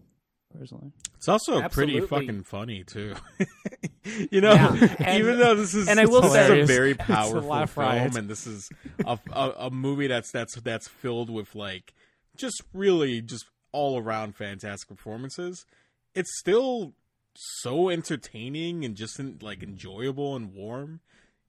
Personally, 0.59 0.90
It's 1.17 1.29
also 1.29 1.62
pretty 1.69 2.00
fucking 2.00 2.43
funny 2.43 2.83
too. 2.83 3.14
you 4.33 4.40
know, 4.40 4.52
Yeah, 4.52 4.97
and- 4.99 5.19
even 5.21 5.38
though 5.38 5.55
this 5.55 5.75
is 5.75 5.87
and 5.88 6.00
I 6.00 6.07
will 6.07 6.23
this 6.23 6.33
say- 6.33 6.61
is 6.61 6.69
a 6.69 6.73
very 6.73 6.90
It's 6.99 7.00
a 7.02 7.05
powerful 7.05 7.67
film, 7.67 7.87
riot. 7.87 8.17
and 8.17 8.29
this 8.29 8.49
is 8.49 8.69
a, 9.07 9.17
a 9.33 9.50
a 9.59 9.71
movie 9.71 10.09
that's 10.09 10.33
that's 10.33 10.57
that's 10.57 10.88
filled 10.88 11.31
with 11.31 11.55
like 11.55 11.95
just 12.40 12.62
really 12.73 13.20
just 13.20 13.44
all 13.73 13.99
around 13.99 14.37
fantastic 14.37 14.88
performances. 14.88 15.64
It's 16.14 16.30
still 16.38 16.94
so 17.35 17.88
entertaining 17.88 18.85
and 18.85 18.97
just 18.97 19.20
like 19.42 19.62
enjoyable 19.62 20.35
and 20.37 20.52
warm. 20.52 21.00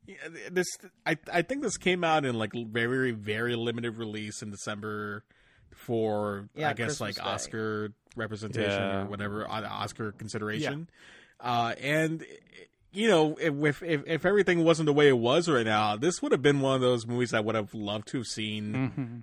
Yeah, 0.06 0.16
This 0.52 0.68
I 1.06 1.18
I 1.32 1.42
think 1.42 1.62
this 1.62 1.78
came 1.78 2.04
out 2.04 2.26
in 2.26 2.36
like 2.36 2.52
very 2.54 3.12
very 3.12 3.56
limited 3.56 3.98
release 3.98 4.42
in 4.42 4.52
December 4.52 5.24
for 5.76 6.50
Yeah, 6.56 6.70
I 6.70 6.74
guess 6.74 6.98
Christmas 6.98 7.02
like 7.02 7.16
Day. 7.16 7.32
Oscar 7.32 7.94
representation 8.16 8.72
Yeah. 8.72 9.02
or 9.02 9.06
whatever 9.06 9.48
Oscar 9.50 10.12
consideration. 10.12 10.90
Uh, 11.40 11.74
and 11.82 12.26
you 12.92 13.08
know, 13.08 13.38
if, 13.40 13.82
if 13.82 14.04
if 14.06 14.26
everything 14.26 14.64
wasn't 14.64 14.86
the 14.86 14.94
way 14.94 15.08
it 15.08 15.18
was 15.18 15.48
right 15.48 15.66
now, 15.66 15.96
this 15.96 16.22
would 16.22 16.32
have 16.32 16.42
been 16.42 16.60
one 16.62 16.76
of 16.76 16.82
those 16.82 17.08
movies 17.08 17.34
I 17.34 17.40
would 17.40 17.56
have 17.56 17.74
loved 17.74 18.10
to 18.10 18.18
have 18.18 18.28
seen 18.28 18.74
mm-hmm. 18.74 19.18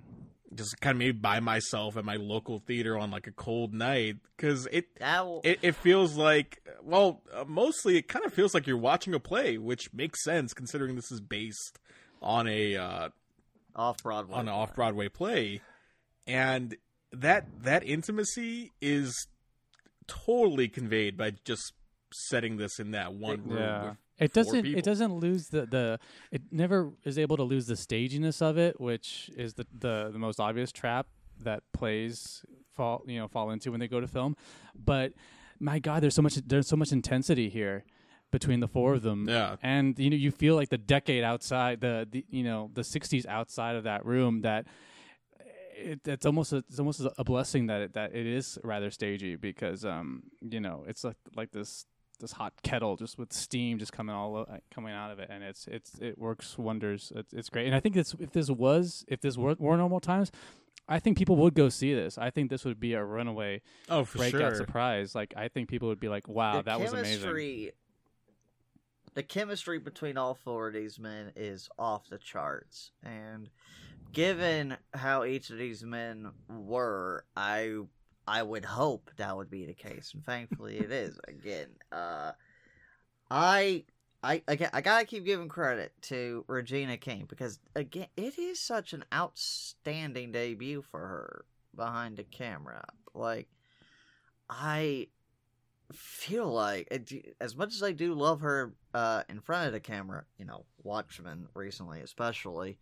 Just 0.59 0.79
kind 0.81 0.95
of 0.95 0.99
maybe 0.99 1.13
by 1.13 1.39
myself 1.39 1.97
at 1.97 2.05
my 2.05 2.15
local 2.15 2.59
theater 2.59 2.97
on 2.97 3.09
like 3.09 3.27
a 3.27 3.31
cold 3.31 3.73
night 3.73 4.17
because 4.35 4.67
it 4.71 4.85
it, 5.43 5.59
it 5.61 5.75
feels 5.75 6.15
like 6.15 6.61
well 6.83 7.21
uh, 7.33 7.45
mostly 7.47 7.97
it 7.97 8.07
kind 8.07 8.25
of 8.25 8.33
feels 8.33 8.53
like 8.53 8.67
you're 8.67 8.77
watching 8.77 9.13
a 9.13 9.19
play 9.19 9.57
which 9.57 9.93
makes 9.93 10.23
sense 10.23 10.53
considering 10.53 10.95
this 10.95 11.11
is 11.11 11.21
based 11.21 11.79
on 12.21 12.47
a 12.47 12.75
uh, 12.75 13.09
off 13.75 14.03
Broadway. 14.03 14.35
on 14.35 14.47
an 14.47 14.53
off 14.53 14.75
Broadway 14.75 15.09
play, 15.09 15.61
and 16.27 16.75
that 17.11 17.47
that 17.63 17.83
intimacy 17.83 18.71
is 18.81 19.27
totally 20.07 20.67
conveyed 20.67 21.17
by 21.17 21.31
just 21.45 21.73
setting 22.11 22.57
this 22.57 22.79
in 22.79 22.91
that 22.91 23.13
one 23.13 23.43
room. 23.47 23.57
yeah. 23.57 23.93
It 24.17 24.33
doesn't. 24.33 24.65
It 24.65 24.83
doesn't 24.83 25.13
lose 25.13 25.47
the, 25.47 25.65
the. 25.65 25.99
It 26.29 26.41
never 26.51 26.91
is 27.05 27.17
able 27.17 27.37
to 27.37 27.43
lose 27.43 27.67
the 27.67 27.77
staginess 27.77 28.41
of 28.41 28.57
it, 28.57 28.79
which 28.79 29.31
is 29.37 29.53
the, 29.53 29.65
the 29.77 30.09
the 30.11 30.19
most 30.19 30.41
obvious 30.41 30.73
trap 30.73 31.07
that 31.41 31.63
plays 31.71 32.43
fall 32.75 33.01
you 33.07 33.17
know 33.17 33.29
fall 33.29 33.49
into 33.51 33.71
when 33.71 33.79
they 33.79 33.87
go 33.87 34.01
to 34.01 34.07
film. 34.07 34.35
But 34.75 35.13
my 35.59 35.79
God, 35.79 36.03
there's 36.03 36.15
so 36.15 36.21
much 36.21 36.35
there's 36.35 36.67
so 36.67 36.75
much 36.75 36.91
intensity 36.91 37.47
here 37.47 37.85
between 38.31 38.59
the 38.59 38.67
four 38.67 38.93
of 38.93 39.01
them. 39.01 39.27
Yeah. 39.27 39.55
and 39.61 39.97
you 39.97 40.09
know 40.09 40.15
you 40.15 40.31
feel 40.31 40.55
like 40.55 40.69
the 40.69 40.77
decade 40.77 41.23
outside 41.23 41.81
the, 41.81 42.07
the 42.09 42.25
you 42.29 42.43
know 42.43 42.69
the 42.73 42.81
60s 42.81 43.25
outside 43.25 43.75
of 43.75 43.83
that 43.85 44.05
room 44.05 44.41
that 44.41 44.65
it, 45.75 46.01
it's 46.05 46.25
almost 46.25 46.53
a, 46.53 46.57
it's 46.57 46.79
almost 46.79 47.01
a 47.17 47.23
blessing 47.23 47.67
that 47.67 47.81
it, 47.81 47.93
that 47.93 48.13
it 48.13 48.25
is 48.27 48.59
rather 48.63 48.91
stagey 48.91 49.35
because 49.35 49.85
um 49.85 50.23
you 50.41 50.59
know 50.59 50.83
it's 50.87 51.03
like 51.03 51.15
like 51.35 51.51
this 51.51 51.85
this 52.19 52.33
hot 52.33 52.53
kettle 52.63 52.95
just 52.95 53.17
with 53.17 53.33
steam 53.33 53.79
just 53.79 53.91
coming 53.91 54.15
all 54.15 54.35
o- 54.35 54.47
uh, 54.49 54.57
coming 54.73 54.93
out 54.93 55.11
of 55.11 55.19
it 55.19 55.29
and 55.31 55.43
it's 55.43 55.67
it's 55.67 55.97
it 55.99 56.17
works 56.17 56.57
wonders. 56.57 57.11
It's, 57.15 57.33
it's 57.33 57.49
great. 57.49 57.65
And 57.67 57.75
I 57.75 57.79
think 57.79 57.95
this 57.95 58.15
if 58.19 58.31
this 58.31 58.49
was 58.49 59.05
if 59.07 59.21
this 59.21 59.37
were, 59.37 59.55
were 59.57 59.77
normal 59.77 59.99
times 59.99 60.31
I 60.87 60.97
think 60.99 61.17
people 61.19 61.35
would 61.37 61.53
go 61.53 61.69
see 61.69 61.93
this. 61.93 62.17
I 62.17 62.31
think 62.31 62.49
this 62.49 62.65
would 62.65 62.79
be 62.79 62.93
a 62.93 63.03
runaway 63.03 63.61
Oh, 63.89 64.05
for 64.05 64.17
breakout 64.17 64.39
sure. 64.39 64.55
surprise. 64.55 65.13
Like 65.13 65.33
I 65.37 65.47
think 65.47 65.69
people 65.69 65.87
would 65.89 65.99
be 65.99 66.09
like 66.09 66.27
wow 66.27 66.57
the 66.57 66.63
that 66.63 66.79
was 66.79 66.93
amazing. 66.93 67.19
chemistry, 67.21 67.71
The 69.13 69.23
chemistry 69.23 69.79
between 69.79 70.17
all 70.17 70.33
four 70.35 70.67
of 70.69 70.73
these 70.73 70.97
men 70.99 71.31
is 71.35 71.69
off 71.77 72.09
the 72.09 72.17
charts, 72.17 72.91
and 73.03 73.49
given 74.13 74.77
how 74.93 75.23
each 75.23 75.49
of 75.51 75.57
these 75.59 75.83
men 75.83 76.31
were, 76.49 77.23
I 77.35 77.81
I 78.29 78.43
would 78.43 78.63
hope 78.63 79.09
that 79.17 79.35
would 79.35 79.49
be 79.49 79.65
the 79.65 79.73
case, 79.73 80.11
and 80.13 80.23
thankfully 80.23 80.77
it 80.77 80.91
is. 80.91 81.19
Again, 81.27 81.67
uh, 81.91 82.33
I. 83.29 83.85
I 84.21 84.43
again, 84.49 84.69
I 84.73 84.81
gotta 84.81 85.05
keep 85.05 85.23
giving 85.23 85.47
credit 85.47 85.93
to 86.03 86.43
Regina 86.49 86.97
King 86.97 87.25
because 87.29 87.57
again, 87.73 88.07
it 88.17 88.37
is 88.37 88.59
such 88.59 88.91
an 88.91 89.05
outstanding 89.13 90.33
debut 90.33 90.81
for 90.81 90.99
her 90.99 91.45
behind 91.73 92.17
the 92.17 92.25
camera. 92.25 92.83
Like, 93.13 93.47
I 94.49 95.07
feel 95.93 96.51
like 96.51 96.89
it- 96.91 97.37
as 97.39 97.55
much 97.55 97.73
as 97.73 97.81
I 97.81 97.93
do 97.93 98.13
love 98.13 98.41
her 98.41 98.75
uh, 98.93 99.23
in 99.29 99.39
front 99.39 99.67
of 99.67 99.71
the 99.73 99.79
camera, 99.79 100.25
you 100.37 100.43
know, 100.43 100.65
Watchmen 100.83 101.47
recently 101.53 102.01
especially, 102.01 102.77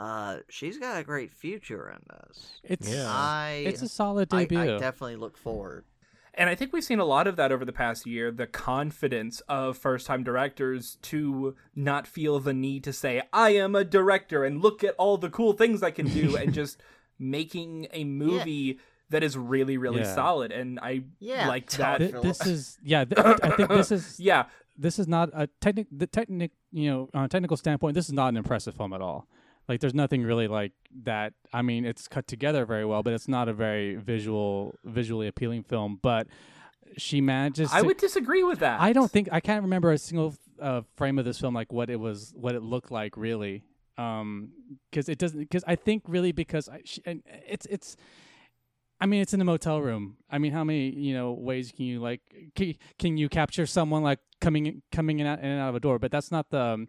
uh, 0.00 0.38
she's 0.48 0.78
got 0.78 0.98
a 1.00 1.04
great 1.04 1.32
future 1.32 1.90
in 1.90 1.98
this. 2.08 2.60
it's 2.64 2.88
Yeah. 2.92 3.04
I 3.08 3.64
it's 3.66 3.82
a 3.82 3.88
solid 3.88 4.32
I, 4.32 4.44
debut 4.44 4.76
I 4.76 4.78
definitely 4.78 5.16
look 5.16 5.36
forward. 5.36 5.84
And 6.32 6.48
I 6.48 6.54
think 6.54 6.72
we've 6.72 6.84
seen 6.84 7.00
a 7.00 7.04
lot 7.04 7.26
of 7.26 7.36
that 7.36 7.50
over 7.52 7.64
the 7.64 7.72
past 7.72 8.06
year 8.06 8.30
the 8.30 8.46
confidence 8.46 9.40
of 9.48 9.76
first 9.76 10.06
time 10.06 10.22
directors 10.24 10.96
to 11.02 11.54
not 11.74 12.06
feel 12.06 12.38
the 12.40 12.54
need 12.54 12.84
to 12.84 12.92
say, 12.92 13.22
I 13.32 13.50
am 13.50 13.74
a 13.74 13.84
director 13.84 14.44
and 14.44 14.62
look 14.62 14.82
at 14.84 14.94
all 14.96 15.18
the 15.18 15.28
cool 15.28 15.52
things 15.52 15.82
I 15.82 15.90
can 15.90 16.08
do, 16.08 16.36
and 16.36 16.54
just 16.62 16.80
making 17.18 17.88
a 17.92 18.04
movie 18.04 18.78
that 19.10 19.22
is 19.24 19.36
really, 19.36 19.76
really 19.76 20.00
Yeah. 20.00 20.14
solid. 20.14 20.52
And 20.52 20.78
I 20.80 21.02
Yeah, 21.18 21.48
like 21.48 21.68
that. 21.72 21.98
Th- 21.98 22.14
this 22.22 22.46
is 22.46 22.78
yeah. 22.82 23.04
Th- 23.04 23.18
I 23.42 23.50
think 23.56 23.68
this 23.68 23.90
is 23.90 24.18
Yeah, 24.30 24.44
this 24.78 24.98
is 24.98 25.08
not 25.08 25.30
a 25.34 25.48
technic. 25.60 25.88
The 25.90 26.06
technic, 26.06 26.52
you 26.72 26.90
know, 26.90 27.10
on 27.12 27.24
a 27.24 27.28
technical 27.28 27.56
standpoint, 27.56 27.94
this 27.94 28.06
is 28.06 28.12
not 28.12 28.28
an 28.28 28.36
impressive 28.36 28.74
film 28.76 28.92
at 28.92 29.02
all. 29.02 29.26
Like, 29.70 29.78
there's 29.78 29.94
nothing 29.94 30.24
really 30.24 30.48
like 30.48 30.72
that. 31.04 31.32
I 31.52 31.62
mean, 31.62 31.84
it's 31.84 32.08
cut 32.08 32.26
together 32.26 32.66
very 32.66 32.84
well, 32.84 33.04
but 33.04 33.12
it's 33.12 33.28
not 33.28 33.48
a 33.48 33.52
very 33.52 33.94
visual, 33.94 34.74
visually 34.84 35.28
appealing 35.28 35.62
film. 35.62 36.00
But 36.02 36.26
she 36.96 37.20
manages. 37.20 37.70
I 37.72 37.82
would 37.82 37.96
disagree 37.96 38.42
with 38.42 38.58
that. 38.58 38.80
I 38.80 38.92
don't 38.92 39.08
think 39.08 39.28
I 39.30 39.38
can't 39.38 39.62
remember 39.62 39.92
a 39.92 39.98
single 39.98 40.34
uh, 40.60 40.80
frame 40.96 41.20
of 41.20 41.24
this 41.24 41.38
film 41.38 41.54
like 41.54 41.72
what 41.72 41.88
it 41.88 42.00
was, 42.00 42.32
what 42.34 42.56
it 42.56 42.64
looked 42.64 42.90
like 42.90 43.16
really. 43.16 43.62
Um, 43.96 44.50
because 44.90 45.08
it 45.08 45.18
doesn't. 45.18 45.38
Because 45.38 45.62
I 45.68 45.76
think 45.76 46.02
really 46.08 46.32
because 46.32 46.68
I, 46.68 46.80
she, 46.84 47.00
and 47.06 47.22
it's 47.46 47.66
it's. 47.66 47.96
I 49.00 49.06
mean, 49.06 49.22
it's 49.22 49.32
in 49.32 49.40
a 49.40 49.44
motel 49.44 49.80
room. 49.80 50.16
I 50.28 50.38
mean, 50.38 50.50
how 50.50 50.64
many 50.64 50.90
you 50.90 51.14
know 51.14 51.30
ways 51.30 51.70
can 51.70 51.84
you 51.84 52.00
like 52.00 52.22
can, 52.56 52.74
can 52.98 53.16
you 53.16 53.28
capture 53.28 53.66
someone 53.66 54.02
like 54.02 54.18
coming 54.40 54.66
in- 54.66 54.82
coming 54.90 55.20
in, 55.20 55.28
out, 55.28 55.38
in 55.38 55.44
and 55.44 55.60
out 55.60 55.68
of 55.68 55.76
a 55.76 55.80
door? 55.80 56.00
But 56.00 56.10
that's 56.10 56.32
not 56.32 56.50
the. 56.50 56.60
um, 56.60 56.88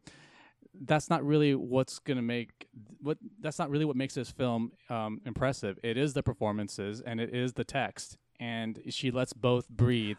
that's 0.79 1.09
not 1.09 1.23
really 1.25 1.55
what's 1.55 1.99
gonna 1.99 2.21
make 2.21 2.67
what. 3.01 3.17
That's 3.39 3.59
not 3.59 3.69
really 3.69 3.85
what 3.85 3.95
makes 3.95 4.15
this 4.15 4.31
film 4.31 4.71
um, 4.89 5.21
impressive. 5.25 5.77
It 5.83 5.97
is 5.97 6.13
the 6.13 6.23
performances 6.23 7.01
and 7.01 7.19
it 7.19 7.33
is 7.33 7.53
the 7.53 7.63
text, 7.63 8.17
and 8.39 8.79
she 8.89 9.11
lets 9.11 9.33
both 9.33 9.69
breathe 9.69 10.17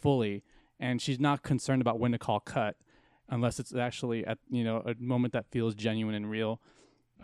fully, 0.00 0.44
and 0.78 1.02
she's 1.02 1.18
not 1.18 1.42
concerned 1.42 1.82
about 1.82 1.98
when 1.98 2.12
to 2.12 2.18
call 2.18 2.40
cut, 2.40 2.76
unless 3.28 3.58
it's 3.58 3.74
actually 3.74 4.24
at 4.26 4.38
you 4.50 4.64
know 4.64 4.82
a 4.86 4.94
moment 4.98 5.32
that 5.32 5.46
feels 5.50 5.74
genuine 5.74 6.14
and 6.14 6.30
real 6.30 6.60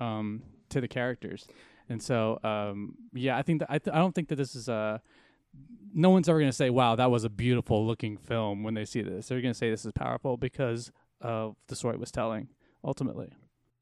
um, 0.00 0.42
to 0.70 0.80
the 0.80 0.88
characters. 0.88 1.46
And 1.88 2.02
so, 2.02 2.40
um, 2.42 2.94
yeah, 3.12 3.36
I 3.36 3.42
think 3.42 3.60
that 3.60 3.70
I, 3.70 3.78
th- 3.78 3.94
I 3.94 3.98
don't 3.98 4.14
think 4.14 4.28
that 4.28 4.36
this 4.36 4.54
is 4.54 4.68
a. 4.68 5.00
No 5.96 6.10
one's 6.10 6.28
ever 6.28 6.38
going 6.38 6.50
to 6.50 6.56
say, 6.56 6.70
"Wow, 6.70 6.96
that 6.96 7.10
was 7.10 7.24
a 7.24 7.30
beautiful 7.30 7.86
looking 7.86 8.16
film." 8.16 8.62
When 8.62 8.74
they 8.74 8.84
see 8.84 9.02
this, 9.02 9.28
they're 9.28 9.40
going 9.40 9.52
to 9.52 9.58
say 9.58 9.70
this 9.70 9.84
is 9.84 9.92
powerful 9.92 10.36
because 10.36 10.90
of 11.20 11.56
the 11.68 11.76
story 11.76 11.94
it 11.94 12.00
was 12.00 12.10
telling. 12.10 12.48
Ultimately, 12.84 13.32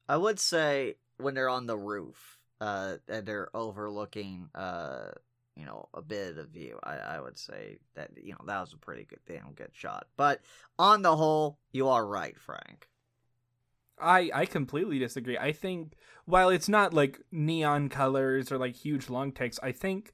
I 0.07 0.17
would 0.17 0.39
say 0.39 0.95
when 1.17 1.33
they're 1.33 1.49
on 1.49 1.67
the 1.67 1.77
roof, 1.77 2.39
uh, 2.61 2.95
and 3.09 3.25
they're 3.25 3.49
overlooking, 3.53 4.49
uh, 4.55 5.09
you 5.55 5.65
know, 5.65 5.89
a 5.93 6.01
bit 6.01 6.37
of 6.37 6.49
view. 6.49 6.79
I, 6.83 6.95
I 6.95 7.19
would 7.19 7.37
say 7.37 7.79
that 7.95 8.11
you 8.21 8.31
know 8.31 8.45
that 8.47 8.61
was 8.61 8.73
a 8.73 8.77
pretty 8.77 9.03
good, 9.03 9.19
damn 9.27 9.51
good 9.53 9.71
shot. 9.73 10.07
But 10.15 10.41
on 10.79 11.01
the 11.01 11.15
whole, 11.15 11.59
you 11.71 11.89
are 11.89 12.05
right, 12.05 12.39
Frank. 12.39 12.87
I 13.99 14.31
I 14.33 14.45
completely 14.45 14.99
disagree. 14.99 15.37
I 15.37 15.51
think 15.51 15.95
while 16.25 16.49
it's 16.49 16.69
not 16.69 16.93
like 16.93 17.19
neon 17.31 17.89
colors 17.89 18.51
or 18.51 18.57
like 18.57 18.75
huge 18.75 19.09
long 19.09 19.31
takes, 19.31 19.59
I 19.61 19.71
think 19.71 20.13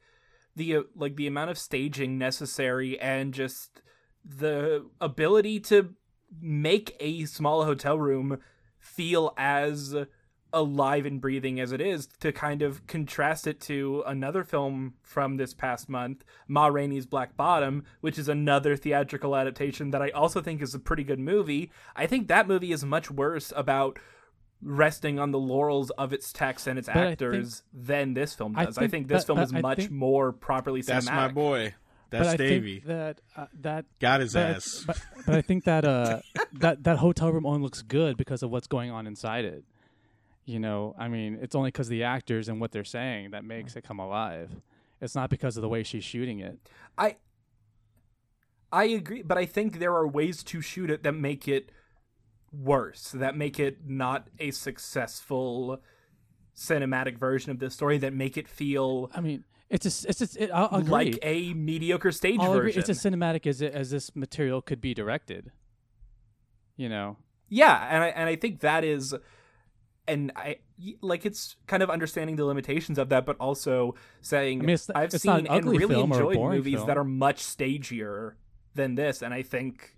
the 0.56 0.78
uh, 0.78 0.82
like 0.96 1.16
the 1.16 1.28
amount 1.28 1.52
of 1.52 1.58
staging 1.58 2.18
necessary 2.18 3.00
and 3.00 3.34
just 3.34 3.82
the 4.26 4.86
ability 5.00 5.60
to 5.60 5.96
make 6.42 6.96
a 7.00 7.26
small 7.26 7.66
hotel 7.66 7.98
room 7.98 8.40
feel 8.80 9.34
as 9.38 9.96
alive 10.52 11.06
and 11.06 11.22
breathing 11.22 11.60
as 11.60 11.72
it 11.72 11.80
is 11.80 12.08
to 12.20 12.32
kind 12.32 12.64
of 12.64 12.88
contrast 12.88 13.46
it 13.46 13.60
to 13.62 14.04
another 14.08 14.44
film 14.44 14.96
from 15.04 15.38
this 15.38 15.54
past 15.54 15.88
month, 15.88 16.24
Ma 16.48 16.66
Rainey's 16.66 17.06
Black 17.06 17.38
Bottom, 17.38 17.84
which 18.02 18.18
is 18.18 18.28
another 18.28 18.76
theatrical 18.76 19.36
adaptation 19.36 19.92
that 19.92 20.02
I 20.02 20.10
also 20.10 20.42
think 20.42 20.64
is 20.64 20.74
a 20.74 20.80
pretty 20.80 21.04
good 21.04 21.20
movie. 21.20 21.72
I 21.96 22.08
think 22.08 22.28
that 22.30 22.48
movie 22.48 22.72
is 22.72 22.84
much 22.84 23.12
worse 23.12 23.54
about 23.56 24.00
resting 24.62 25.20
on 25.20 25.30
the 25.32 25.40
laurels 25.40 25.90
of 25.92 26.12
its 26.14 26.34
text 26.34 26.66
and 26.68 26.80
its 26.80 26.88
But 26.88 26.98
I 26.98 27.12
actors 27.12 27.62
than 27.72 28.14
this 28.16 28.34
film 28.34 28.54
does. 28.54 28.78
I 28.78 28.82
think- 28.82 28.92
think, 28.92 29.08
this 29.08 29.24
but- 29.24 29.28
film 29.28 29.38
but 29.38 29.44
is 29.44 29.54
I 29.54 29.62
much 29.62 29.78
think- 29.78 29.92
more 29.92 30.32
properly 30.34 30.82
cinematic. 30.82 30.86
That's 30.88 31.06
my 31.06 31.28
boy. 31.28 31.76
That's 32.10 32.26
but 32.26 32.34
I 32.34 32.38
Davey. 32.38 32.74
think 32.76 32.86
that 32.88 33.22
uh, 33.36 33.46
that 33.62 33.86
Got 34.00 34.22
his 34.22 34.34
but 34.34 34.48
ass. 34.56 34.84
but, 34.88 35.00
but 35.26 35.36
I 35.36 35.42
think 35.42 35.66
that 35.66 35.86
uh 35.86 36.22
that 36.54 36.84
that 36.84 36.98
hotel 36.98 37.32
room 37.32 37.46
only 37.46 37.62
looks 37.62 37.82
good 37.82 38.18
because 38.18 38.42
of 38.44 38.50
what's 38.50 38.68
going 38.68 38.90
on 38.92 39.06
inside 39.08 39.46
it. 39.46 39.64
You 40.46 40.60
know, 40.60 40.96
I 40.98 41.08
mean, 41.08 41.38
it's 41.42 41.54
only 41.56 41.68
because 41.70 41.90
the 41.90 42.04
actors 42.04 42.50
and 42.50 42.60
what 42.60 42.72
they're 42.72 42.84
saying 42.84 43.32
that 43.32 43.44
makes 43.46 43.76
it 43.76 43.84
come 43.84 44.00
alive. 44.00 44.50
It's 45.00 45.14
not 45.14 45.30
because 45.30 45.56
of 45.58 45.62
the 45.62 45.70
way 45.70 45.84
she's 45.84 46.04
shooting 46.04 46.40
it. 46.40 46.58
I 46.98 47.18
I 48.72 48.86
agree, 48.86 49.22
but 49.22 49.38
I 49.38 49.46
think 49.46 49.80
there 49.80 49.94
are 49.94 50.08
ways 50.08 50.44
to 50.44 50.62
shoot 50.62 50.90
it 50.90 51.04
that 51.04 51.14
make 51.14 51.48
it 51.48 51.72
worse, 52.52 53.12
that 53.12 53.36
make 53.36 53.60
it 53.60 53.88
not 53.88 54.28
a 54.40 54.52
successful 54.52 55.82
cinematic 56.56 57.18
version 57.18 57.52
of 57.52 57.60
this 57.60 57.74
story, 57.76 57.98
that 58.00 58.14
make 58.14 58.36
it 58.38 58.48
feel 58.48 59.12
I 59.16 59.22
mean, 59.22 59.44
it's 59.70 59.86
a, 60.06 60.10
it's 60.10 60.22
a, 60.36 60.44
it, 60.44 60.52
I'll, 60.52 60.80
agree. 60.80 60.90
like 60.92 61.20
a 61.22 61.54
mediocre 61.54 62.12
stage 62.12 62.40
I'll 62.40 62.54
agree. 62.54 62.70
version. 62.72 62.80
It's 62.82 62.90
as 62.90 63.04
cinematic 63.04 63.46
as 63.48 63.62
it, 63.62 63.74
as 63.74 63.92
this 63.92 64.16
material 64.16 64.62
could 64.62 64.82
be 64.82 64.94
directed. 64.94 65.52
You 66.76 66.90
know, 66.90 67.18
Yeah, 67.50 67.88
and 67.90 68.04
I 68.04 68.08
and 68.08 68.30
I 68.30 68.36
think 68.38 68.62
that 68.62 68.84
is, 68.86 69.14
and 70.08 70.32
I 70.36 70.58
like 71.02 71.26
it's 71.26 71.56
kind 71.68 71.84
of 71.84 71.90
understanding 71.90 72.36
the 72.38 72.46
limitations 72.46 72.98
of 72.98 73.10
that, 73.10 73.26
but 73.26 73.36
also 73.40 73.96
saying 74.22 74.60
I 74.60 74.62
mean, 74.62 74.70
it's- 74.76 74.90
I've 74.96 75.14
it's 75.14 75.24
seen 75.24 75.32
an 75.32 75.48
and 75.48 75.66
really 75.70 75.88
film 75.88 76.12
or 76.14 76.16
a 76.16 76.28
enjoyed 76.30 76.52
movies 76.52 76.76
film. 76.76 76.88
that 76.88 76.98
are 76.98 77.04
much 77.04 77.44
stagier 77.44 78.34
than 78.76 78.96
this, 78.96 79.22
and 79.22 79.34
I 79.34 79.42
think. 79.44 79.96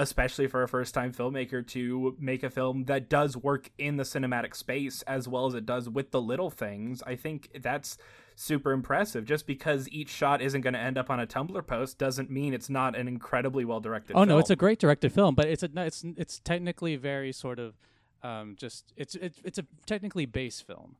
Especially 0.00 0.46
for 0.46 0.62
a 0.62 0.68
first 0.68 0.94
time 0.94 1.12
filmmaker 1.12 1.66
to 1.70 2.16
make 2.20 2.44
a 2.44 2.50
film 2.50 2.84
that 2.84 3.08
does 3.10 3.36
work 3.36 3.72
in 3.78 3.96
the 3.96 4.04
cinematic 4.04 4.54
space 4.54 5.02
as 5.08 5.26
well 5.26 5.46
as 5.46 5.54
it 5.54 5.66
does 5.66 5.88
with 5.88 6.12
the 6.12 6.22
little 6.22 6.50
things, 6.50 7.02
I 7.04 7.16
think 7.16 7.50
that's 7.60 7.98
super 8.38 8.72
impressive. 8.72 9.24
Just 9.24 9.46
because 9.46 9.88
each 9.90 10.08
shot 10.08 10.40
isn't 10.40 10.60
going 10.60 10.74
to 10.74 10.80
end 10.80 10.96
up 10.96 11.10
on 11.10 11.20
a 11.20 11.26
Tumblr 11.26 11.66
post 11.66 11.98
doesn't 11.98 12.30
mean 12.30 12.54
it's 12.54 12.70
not 12.70 12.96
an 12.96 13.08
incredibly 13.08 13.64
well 13.64 13.80
directed 13.80 14.12
film. 14.12 14.22
oh 14.22 14.24
no, 14.24 14.38
it's 14.38 14.50
a 14.50 14.56
great 14.56 14.78
directed 14.78 15.12
film, 15.12 15.34
but 15.34 15.46
it's 15.46 15.62
a 15.62 15.70
it's 15.76 16.04
it's 16.16 16.38
technically 16.40 16.96
very 16.96 17.32
sort 17.32 17.58
of 17.58 17.74
um, 18.22 18.56
just 18.58 18.92
it's 18.96 19.14
it's 19.16 19.40
it's 19.44 19.58
a 19.58 19.66
technically 19.86 20.26
base 20.26 20.60
film, 20.60 20.96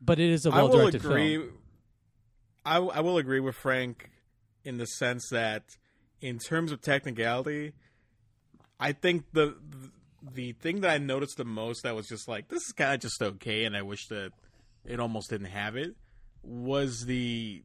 but 0.00 0.18
it 0.18 0.30
is 0.30 0.46
a 0.46 0.50
well 0.50 0.68
will 0.68 0.78
directed 0.78 1.04
agree. 1.04 1.36
film. 1.36 1.50
I, 2.64 2.78
I 2.78 3.00
will 3.00 3.18
agree 3.18 3.40
with 3.40 3.54
Frank 3.54 4.10
in 4.64 4.76
the 4.76 4.86
sense 4.86 5.28
that, 5.30 5.62
in 6.20 6.38
terms 6.38 6.70
of 6.70 6.82
technicality, 6.82 7.72
I 8.80 8.92
think 8.92 9.24
the 9.32 9.56
the 10.34 10.52
thing 10.52 10.80
that 10.80 10.90
I 10.90 10.98
noticed 10.98 11.36
the 11.36 11.44
most 11.44 11.84
that 11.84 11.94
was 11.94 12.08
just 12.08 12.28
like 12.28 12.48
this 12.48 12.62
is 12.62 12.72
kind 12.72 12.94
of 12.94 13.00
just 13.00 13.22
okay, 13.22 13.64
and 13.64 13.76
I 13.76 13.82
wish 13.82 14.06
that 14.08 14.32
it 14.84 15.00
almost 15.00 15.30
didn't 15.30 15.48
have 15.48 15.76
it 15.76 15.94
was 16.42 17.06
the 17.06 17.62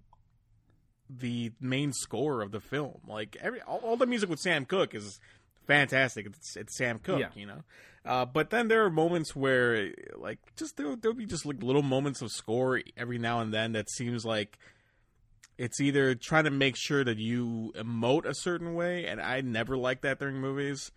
the 1.10 1.52
main 1.60 1.94
score 1.94 2.42
of 2.42 2.52
the 2.52 2.60
film. 2.60 3.00
Like 3.08 3.38
every 3.42 3.62
all, 3.62 3.78
all 3.80 3.98
the 3.98 4.06
music 4.08 4.30
with 4.30 4.40
Sam 4.40 4.66
Cooke 4.66 4.96
is 4.96 5.20
fantastic. 5.68 6.26
It's 6.26 6.56
it's 6.56 6.78
Sam 6.78 7.00
Cooke, 7.00 7.20
Yeah. 7.20 7.30
you 7.36 7.46
know. 7.46 7.64
Uh, 8.06 8.26
but 8.26 8.50
then 8.50 8.68
there 8.68 8.84
are 8.84 8.90
moments 8.90 9.34
where, 9.34 9.94
like, 10.18 10.38
just 10.58 10.76
there 10.76 10.94
there'll 10.96 11.16
be 11.16 11.26
just 11.26 11.46
like 11.46 11.64
little 11.64 11.82
moments 11.82 12.22
of 12.22 12.32
score 12.32 12.82
every 12.98 13.18
now 13.18 13.40
and 13.40 13.54
then 13.54 13.72
that 13.74 13.90
seems 13.90 14.26
like 14.26 14.58
it's 15.58 15.80
either 15.80 16.14
trying 16.16 16.44
to 16.44 16.52
make 16.52 16.76
sure 16.76 17.04
that 17.06 17.18
you 17.18 17.72
emote 17.78 18.26
a 18.26 18.34
certain 18.34 18.74
way, 18.74 19.06
and 19.06 19.22
I 19.22 19.40
never 19.42 19.78
like 19.78 20.02
that 20.02 20.20
during 20.20 20.36
movies. 20.42 20.92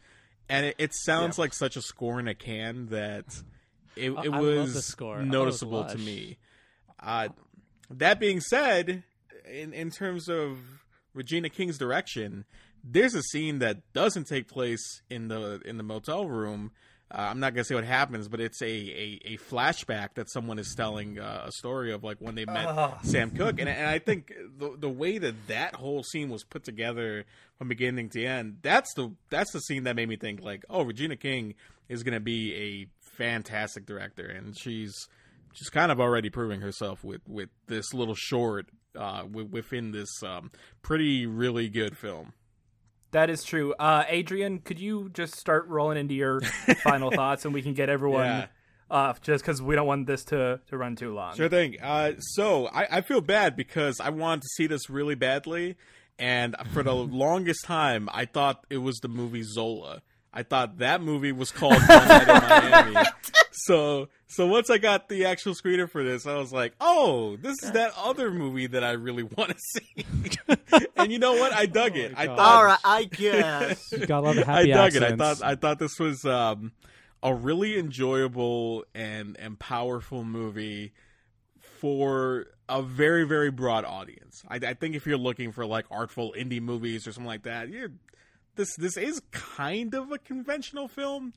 And 0.48 0.66
it, 0.66 0.76
it 0.78 0.94
sounds 0.94 1.38
like 1.38 1.52
such 1.52 1.76
a 1.76 1.82
score 1.82 2.18
in 2.18 2.26
a 2.26 2.34
can 2.34 2.86
that 2.86 3.24
it, 3.96 4.10
it 4.10 4.16
I 4.18 4.22
love 4.22 4.44
the 4.44 4.56
was 4.62 4.86
score. 4.86 5.16
I 5.16 5.18
it 5.18 5.22
was 5.22 5.28
noticeable 5.28 5.84
to 5.84 5.98
me. 5.98 6.38
Uh, 6.98 7.28
that 7.90 8.20
being 8.20 8.40
said, 8.40 9.04
in 9.50 9.72
in 9.72 9.90
terms 9.90 10.28
of 10.28 10.58
Regina 11.14 11.48
King's 11.48 11.78
direction, 11.78 12.44
there's 12.84 13.14
a 13.14 13.22
scene 13.22 13.58
that 13.60 13.92
doesn't 13.92 14.24
take 14.24 14.48
place 14.48 15.02
in 15.10 15.28
the 15.28 15.60
in 15.64 15.76
the 15.76 15.82
motel 15.82 16.28
room. 16.28 16.72
Uh, 17.08 17.28
I'm 17.30 17.38
not 17.38 17.54
gonna 17.54 17.64
say 17.64 17.76
what 17.76 17.84
happens, 17.84 18.26
but 18.26 18.40
it's 18.40 18.60
a, 18.60 18.66
a, 18.66 19.20
a 19.24 19.36
flashback 19.36 20.14
that 20.14 20.28
someone 20.28 20.58
is 20.58 20.74
telling 20.76 21.20
uh, 21.20 21.44
a 21.46 21.52
story 21.52 21.92
of 21.92 22.02
like 22.02 22.18
when 22.18 22.34
they 22.34 22.44
met 22.44 23.04
Sam 23.04 23.30
Cooke, 23.30 23.60
and 23.60 23.68
and 23.68 23.86
I 23.86 24.00
think 24.00 24.32
the 24.58 24.76
the 24.76 24.90
way 24.90 25.18
that 25.18 25.34
that 25.46 25.76
whole 25.76 26.02
scene 26.02 26.30
was 26.30 26.42
put 26.42 26.64
together 26.64 27.24
from 27.58 27.68
beginning 27.68 28.08
to 28.10 28.24
end, 28.24 28.58
that's 28.62 28.92
the 28.94 29.12
that's 29.30 29.52
the 29.52 29.60
scene 29.60 29.84
that 29.84 29.94
made 29.94 30.08
me 30.08 30.16
think 30.16 30.42
like, 30.42 30.64
oh, 30.68 30.82
Regina 30.82 31.16
King 31.16 31.54
is 31.88 32.02
gonna 32.02 32.20
be 32.20 32.54
a 32.54 32.86
fantastic 33.16 33.86
director, 33.86 34.26
and 34.26 34.58
she's 34.58 34.92
she's 35.56 35.68
kind 35.70 35.90
of 35.90 35.98
already 36.00 36.30
proving 36.30 36.60
herself 36.60 37.02
with 37.02 37.20
with 37.28 37.48
this 37.66 37.92
little 37.92 38.14
short 38.14 38.66
uh, 38.96 39.22
wi- 39.22 39.48
within 39.50 39.90
this 39.92 40.22
um, 40.22 40.50
pretty 40.82 41.26
really 41.26 41.68
good 41.68 41.96
film. 41.98 42.32
That 43.12 43.30
is 43.30 43.44
true. 43.44 43.72
Uh, 43.78 44.04
Adrian, 44.08 44.58
could 44.58 44.78
you 44.78 45.08
just 45.12 45.36
start 45.36 45.66
rolling 45.68 45.96
into 45.98 46.14
your 46.14 46.40
final 46.82 47.10
thoughts 47.10 47.44
and 47.44 47.54
we 47.54 47.62
can 47.62 47.72
get 47.72 47.88
everyone 47.88 48.24
Yeah. 48.26 48.46
off 48.90 49.20
just 49.22 49.42
because 49.44 49.62
we 49.62 49.74
don't 49.74 49.86
want 49.86 50.06
this 50.06 50.24
to, 50.26 50.60
to 50.68 50.76
run 50.76 50.96
too 50.96 51.14
long. 51.14 51.34
Sure 51.36 51.48
thing. 51.48 51.76
Uh, 51.80 52.12
so 52.18 52.66
I, 52.66 52.98
I 52.98 53.00
feel 53.00 53.20
bad 53.20 53.56
because 53.56 54.00
I 54.00 54.10
wanted 54.10 54.42
to 54.42 54.48
see 54.56 54.66
this 54.66 54.90
really 54.90 55.14
badly, 55.14 55.76
and 56.18 56.56
for 56.72 56.82
the 56.82 56.94
longest 56.94 57.64
time, 57.64 58.08
I 58.12 58.24
thought 58.26 58.64
it 58.70 58.78
was 58.78 58.96
the 58.98 59.08
movie 59.08 59.42
Zola. 59.44 60.02
I 60.36 60.42
thought 60.42 60.78
that 60.78 61.00
movie 61.00 61.32
was 61.32 61.50
called 61.50 61.80
One 61.88 62.20
in 62.20 62.26
Miami. 62.28 63.08
So, 63.52 64.10
so 64.26 64.46
once 64.46 64.68
I 64.68 64.76
got 64.76 65.08
the 65.08 65.24
actual 65.24 65.54
screener 65.54 65.88
for 65.88 66.04
this, 66.04 66.26
I 66.26 66.36
was 66.36 66.52
like, 66.52 66.74
"Oh, 66.78 67.36
this 67.36 67.56
is 67.62 67.72
that 67.72 67.92
other 67.96 68.30
movie 68.30 68.66
that 68.66 68.84
I 68.84 68.92
really 68.92 69.22
want 69.36 69.52
to 69.52 69.56
see." 69.58 70.04
and 70.96 71.10
you 71.10 71.18
know 71.18 71.32
what? 71.32 71.54
I 71.54 71.64
dug 71.64 71.96
it. 71.96 72.12
I 72.14 72.26
thought 72.26 72.38
All 72.38 72.64
right, 72.66 72.78
I 72.84 73.04
guess. 73.04 73.80
You 73.92 74.06
gotta 74.06 74.26
love 74.26 74.36
the 74.36 74.50
I 74.50 74.66
dug 74.66 74.94
accents. 74.94 74.96
it. 74.96 75.12
I 75.14 75.16
thought 75.16 75.42
I 75.42 75.54
thought 75.54 75.78
this 75.78 75.98
was 75.98 76.24
um, 76.26 76.72
a 77.22 77.32
really 77.34 77.78
enjoyable 77.78 78.84
and 78.94 79.38
and 79.38 79.58
powerful 79.58 80.22
movie 80.22 80.92
for 81.80 82.46
a 82.68 82.82
very 82.82 83.24
very 83.24 83.50
broad 83.50 83.86
audience. 83.86 84.42
I, 84.48 84.56
I 84.56 84.74
think 84.74 84.96
if 84.96 85.06
you're 85.06 85.16
looking 85.16 85.50
for 85.52 85.64
like 85.64 85.86
artful 85.90 86.34
indie 86.36 86.60
movies 86.60 87.06
or 87.06 87.12
something 87.12 87.26
like 87.26 87.44
that, 87.44 87.70
you 87.70 87.92
this 88.56 88.74
this 88.76 88.96
is 88.96 89.20
kind 89.30 89.94
of 89.94 90.12
a 90.12 90.18
conventional 90.18 90.88
film, 90.88 91.32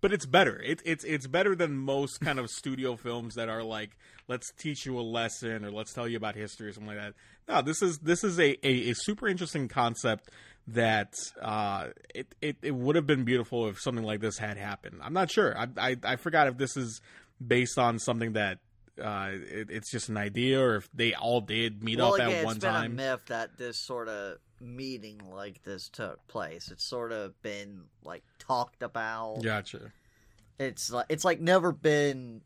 but 0.00 0.12
it's 0.12 0.26
better. 0.26 0.60
It, 0.60 0.82
it's 0.84 1.04
it's 1.04 1.26
better 1.26 1.54
than 1.54 1.76
most 1.76 2.20
kind 2.20 2.38
of 2.38 2.50
studio 2.50 2.96
films 2.96 3.34
that 3.34 3.48
are 3.48 3.62
like 3.62 3.96
let's 4.28 4.52
teach 4.58 4.84
you 4.86 4.98
a 4.98 5.02
lesson 5.02 5.64
or 5.64 5.70
let's 5.70 5.92
tell 5.92 6.08
you 6.08 6.16
about 6.16 6.34
history 6.34 6.68
or 6.68 6.72
something 6.72 6.96
like 6.96 6.98
that. 6.98 7.14
No, 7.48 7.62
this 7.62 7.82
is 7.82 7.98
this 7.98 8.24
is 8.24 8.38
a, 8.38 8.56
a, 8.66 8.90
a 8.90 8.94
super 8.94 9.28
interesting 9.28 9.68
concept 9.68 10.30
that 10.68 11.14
uh, 11.40 11.88
it, 12.14 12.34
it 12.40 12.56
it 12.62 12.74
would 12.74 12.96
have 12.96 13.06
been 13.06 13.24
beautiful 13.24 13.68
if 13.68 13.80
something 13.80 14.04
like 14.04 14.20
this 14.20 14.38
had 14.38 14.56
happened. 14.56 15.00
I'm 15.02 15.12
not 15.12 15.30
sure. 15.30 15.56
I 15.56 15.66
I, 15.76 15.96
I 16.04 16.16
forgot 16.16 16.48
if 16.48 16.56
this 16.56 16.76
is 16.76 17.00
based 17.44 17.78
on 17.78 17.98
something 17.98 18.32
that 18.34 18.58
uh, 19.02 19.30
it, 19.32 19.68
it's 19.70 19.90
just 19.90 20.08
an 20.08 20.16
idea 20.16 20.60
or 20.60 20.76
if 20.76 20.88
they 20.94 21.14
all 21.14 21.40
did 21.40 21.82
meet 21.82 21.98
well, 21.98 22.14
up 22.14 22.20
again, 22.20 22.30
at 22.30 22.44
one 22.44 22.56
it's 22.56 22.64
been 22.64 22.72
time. 22.72 22.92
a 22.92 22.94
myth 22.94 23.22
that 23.26 23.58
this 23.58 23.76
sort 23.78 24.08
of 24.08 24.38
meeting 24.60 25.20
like 25.32 25.62
this 25.64 25.88
took 25.88 26.26
place. 26.28 26.70
It's 26.70 26.88
sort 26.88 27.12
of 27.12 27.40
been 27.42 27.84
like 28.04 28.22
talked 28.38 28.82
about. 28.82 29.42
Gotcha. 29.42 29.92
It's 30.58 30.90
like 30.90 31.06
it's 31.08 31.24
like 31.24 31.40
never 31.40 31.72
been 31.72 32.42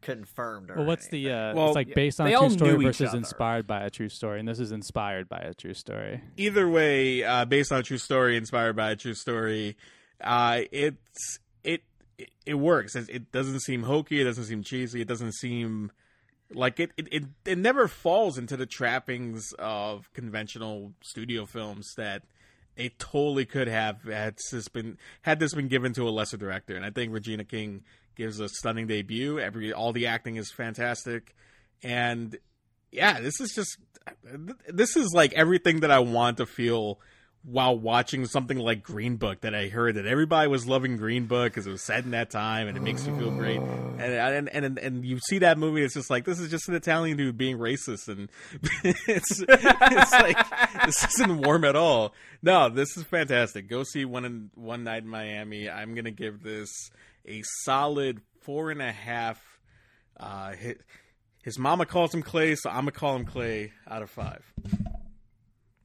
confirmed. 0.00 0.70
Or 0.70 0.76
Well, 0.76 0.86
what's 0.86 1.08
the? 1.08 1.30
Uh, 1.30 1.54
Well, 1.54 1.68
it's 1.68 1.76
like 1.76 1.94
based 1.94 2.20
on 2.20 2.26
they 2.26 2.34
a 2.34 2.38
all 2.38 2.48
true 2.48 2.56
story 2.56 2.70
knew 2.72 2.80
each 2.80 2.86
versus 2.86 3.08
other. 3.10 3.18
inspired 3.18 3.66
by 3.66 3.80
a 3.82 3.90
true 3.90 4.08
story, 4.08 4.40
and 4.40 4.48
this 4.48 4.58
is 4.58 4.72
inspired 4.72 5.28
by 5.28 5.38
a 5.38 5.54
true 5.54 5.74
story. 5.74 6.22
either 6.36 6.68
way, 6.68 7.22
uh, 7.22 7.44
based 7.44 7.70
on 7.70 7.80
a 7.80 7.82
true 7.82 7.98
story, 7.98 8.36
inspired 8.36 8.74
by 8.76 8.90
a 8.90 8.96
true 8.96 9.14
story, 9.14 9.76
uh, 10.22 10.62
it's 10.72 11.38
it 11.62 11.82
it, 12.20 12.30
it 12.46 12.54
works. 12.54 12.94
It, 12.96 13.08
it 13.08 13.32
doesn't 13.32 13.60
seem 13.60 13.84
hokey. 13.84 14.20
It 14.20 14.24
doesn't 14.24 14.44
seem 14.44 14.62
cheesy. 14.62 15.00
It 15.00 15.08
doesn't 15.08 15.34
seem 15.34 15.92
like 16.52 16.80
it, 16.80 16.90
it 16.96 17.24
it 17.44 17.58
never 17.58 17.86
falls 17.86 18.36
into 18.36 18.56
the 18.56 18.66
trappings 18.66 19.52
of 19.58 20.12
conventional 20.12 20.92
studio 21.00 21.46
films 21.46 21.94
that 21.96 22.22
it 22.76 22.98
totally 22.98 23.44
could 23.44 23.68
have 23.68 24.02
had 24.04 24.36
this 24.50 24.68
been 24.68 24.98
had 25.22 25.38
this 25.38 25.54
been 25.54 25.68
given 25.68 25.92
to 25.94 26.08
a 26.08 26.10
lesser 26.10 26.36
director. 26.36 26.74
And 26.74 26.84
I 26.84 26.90
think 26.90 27.12
Regina 27.12 27.44
King 27.44 27.84
gives 28.16 28.40
a 28.40 28.48
stunning 28.48 28.86
debut. 28.86 29.38
Every 29.38 29.72
all 29.72 29.92
the 29.92 30.06
acting 30.06 30.36
is 30.36 30.50
fantastic, 30.50 31.34
and 31.82 32.36
yeah, 32.90 33.20
this 33.20 33.40
is 33.40 33.52
just 33.54 33.78
this 34.68 34.96
is 34.96 35.12
like 35.14 35.32
everything 35.34 35.80
that 35.80 35.90
I 35.90 36.00
want 36.00 36.38
to 36.38 36.46
feel 36.46 37.00
while 37.42 37.78
watching 37.78 38.26
something 38.26 38.58
like 38.58 38.82
Green 38.82 39.16
Book 39.16 39.40
that 39.40 39.54
I 39.54 39.68
heard 39.68 39.94
that 39.94 40.04
everybody 40.04 40.48
was 40.48 40.66
loving 40.66 40.98
Green 40.98 41.24
Book 41.24 41.52
because 41.52 41.66
it 41.66 41.70
was 41.70 41.82
set 41.82 42.04
in 42.04 42.10
that 42.10 42.30
time 42.30 42.68
and 42.68 42.76
it 42.76 42.80
makes 42.80 43.06
you 43.06 43.16
feel 43.16 43.30
great. 43.30 43.60
And 43.60 44.48
and 44.48 44.48
and 44.48 44.78
and 44.78 45.04
you 45.04 45.18
see 45.20 45.38
that 45.38 45.56
movie, 45.56 45.82
it's 45.82 45.94
just 45.94 46.10
like 46.10 46.26
this 46.26 46.38
is 46.38 46.50
just 46.50 46.68
an 46.68 46.74
Italian 46.74 47.16
dude 47.16 47.38
being 47.38 47.58
racist, 47.58 48.08
and 48.08 48.30
it's 48.84 49.42
it's 49.48 50.12
like 50.12 50.84
this 50.86 51.04
isn't 51.14 51.46
warm 51.46 51.64
at 51.64 51.76
all. 51.76 52.14
No, 52.42 52.68
this 52.68 52.96
is 52.96 53.04
fantastic. 53.04 53.68
Go 53.68 53.84
see 53.84 54.04
one 54.04 54.24
in 54.24 54.50
one 54.54 54.84
night 54.84 55.02
in 55.02 55.08
Miami. 55.08 55.68
I'm 55.68 55.94
gonna 55.94 56.10
give 56.10 56.42
this 56.42 56.90
a 57.26 57.42
solid 57.64 58.20
four 58.42 58.70
and 58.70 58.82
a 58.82 58.92
half. 58.92 59.40
Uh, 60.18 60.52
his, 60.52 60.74
his 61.42 61.58
mama 61.58 61.86
calls 61.86 62.12
him 62.12 62.22
Clay, 62.22 62.54
so 62.54 62.68
I'm 62.68 62.80
gonna 62.80 62.92
call 62.92 63.16
him 63.16 63.24
Clay 63.24 63.72
out 63.88 64.02
of 64.02 64.10
five. 64.10 64.44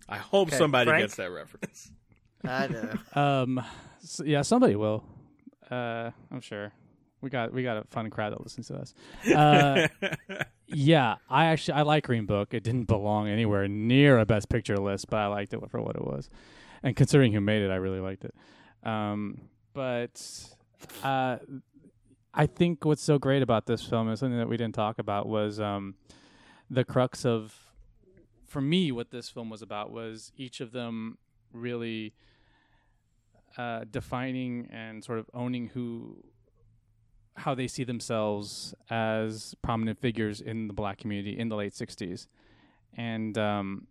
I 0.07 0.17
hope 0.17 0.49
Okay, 0.49 0.57
somebody 0.57 0.89
Frank? 0.89 1.03
gets 1.03 1.15
that 1.15 1.31
reference. 1.31 1.91
I 2.43 2.67
know. 2.67 2.93
Um, 3.13 3.63
s 4.03 4.21
yeah, 4.23 4.41
somebody 4.43 4.75
will. 4.75 5.03
Uh, 5.69 6.11
I'm 6.31 6.41
sure. 6.41 6.71
We 7.21 7.29
got 7.31 7.51
we 7.53 7.63
got 7.63 7.77
a 7.77 7.83
fun 7.89 8.09
crowd 8.11 8.33
that 8.33 8.41
listens 8.43 8.67
to 8.67 8.75
us. 8.75 8.93
Uh, 9.33 9.87
yeah, 10.67 11.15
I 11.27 11.45
actually 11.45 11.73
I 11.73 11.81
like 11.81 12.05
Green 12.05 12.25
Book. 12.27 12.53
It 12.53 12.63
didn't 12.63 12.83
belong 12.85 13.27
anywhere 13.27 13.67
near 13.67 14.19
a 14.19 14.25
Best 14.27 14.47
Picture 14.49 14.77
list, 14.77 15.09
but 15.09 15.17
I 15.17 15.27
liked 15.27 15.53
it 15.53 15.59
for 15.71 15.81
what 15.81 15.95
it 15.95 16.03
was. 16.05 16.29
And 16.83 16.95
considering 16.95 17.33
who 17.33 17.41
made 17.41 17.63
it, 17.63 17.71
I 17.71 17.77
really 17.77 17.99
liked 17.99 18.25
it. 18.25 18.35
Um, 18.87 19.41
but 19.73 20.21
uh, 21.03 21.37
I 22.31 22.45
think 22.45 22.85
what's 22.85 23.01
so 23.01 23.17
great 23.17 23.41
about 23.41 23.65
this 23.65 23.81
film 23.81 24.11
is 24.11 24.19
something 24.19 24.37
that 24.37 24.47
we 24.49 24.57
didn't 24.57 24.75
talk 24.75 24.99
about 24.99 25.27
was 25.27 25.59
um, 25.59 25.95
the 26.69 26.83
crux 26.83 27.25
of, 27.25 27.55
for 28.55 28.61
me, 28.61 28.89
what 28.89 29.11
this 29.11 29.27
film 29.27 29.49
was 29.49 29.61
about 29.61 29.91
was 29.91 30.31
each 30.37 30.61
of 30.61 30.71
them 30.71 31.17
really 31.51 32.13
uh, 33.57 33.83
defining 33.91 34.69
and 34.71 35.03
sort 35.03 35.19
of 35.19 35.29
owning 35.33 35.67
who 35.73 36.23
how 37.35 37.53
they 37.53 37.67
see 37.67 37.83
themselves 37.83 38.73
as 38.89 39.55
prominent 39.61 39.99
figures 39.99 40.39
in 40.39 40.67
the 40.67 40.73
black 40.73 40.97
community 40.97 41.37
in 41.37 41.49
the 41.49 41.55
late 41.57 41.73
60s 41.73 42.27
and 42.95 43.37
um, 43.37 43.87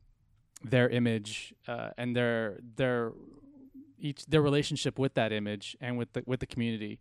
their 0.63 0.89
image 0.89 1.53
uh, 1.69 1.91
and 1.99 2.17
their 2.17 2.59
their 2.77 3.13
each 3.99 4.25
their 4.25 4.41
relationship 4.41 4.99
with 4.99 5.13
that 5.13 5.31
image 5.31 5.77
and 5.79 5.99
with 5.99 6.11
the 6.15 6.23
with 6.25 6.41
the 6.41 6.47
community 6.47 6.99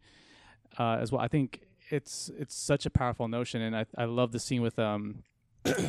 uh, 0.78 0.97
as 0.99 1.13
well 1.13 1.21
I 1.21 1.30
think 1.30 1.62
it's 1.89 2.30
it's 2.38 2.56
such 2.56 2.86
a 2.86 2.89
powerful 2.89 3.28
notion. 3.28 3.62
And 3.62 3.76
I, 3.76 3.86
I 3.97 4.06
love 4.06 4.32
the 4.32 4.39
scene 4.39 4.62
with 4.62 4.80
um 4.80 5.23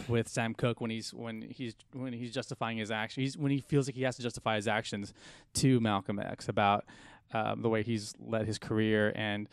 with 0.08 0.28
Sam 0.28 0.54
Cooke 0.54 0.80
when 0.80 0.90
he's 0.90 1.12
when 1.12 1.42
he's 1.42 1.74
when 1.92 2.12
he's 2.12 2.32
justifying 2.32 2.78
his 2.78 2.90
actions. 2.90 3.22
he's 3.24 3.38
when 3.38 3.50
he 3.50 3.60
feels 3.60 3.88
like 3.88 3.94
he 3.94 4.02
has 4.02 4.16
to 4.16 4.22
justify 4.22 4.56
his 4.56 4.68
actions 4.68 5.12
to 5.54 5.80
Malcolm 5.80 6.18
X 6.18 6.48
about 6.48 6.84
um, 7.32 7.62
the 7.62 7.68
way 7.68 7.82
he's 7.82 8.14
led 8.18 8.46
his 8.46 8.58
career 8.58 9.12
and 9.14 9.48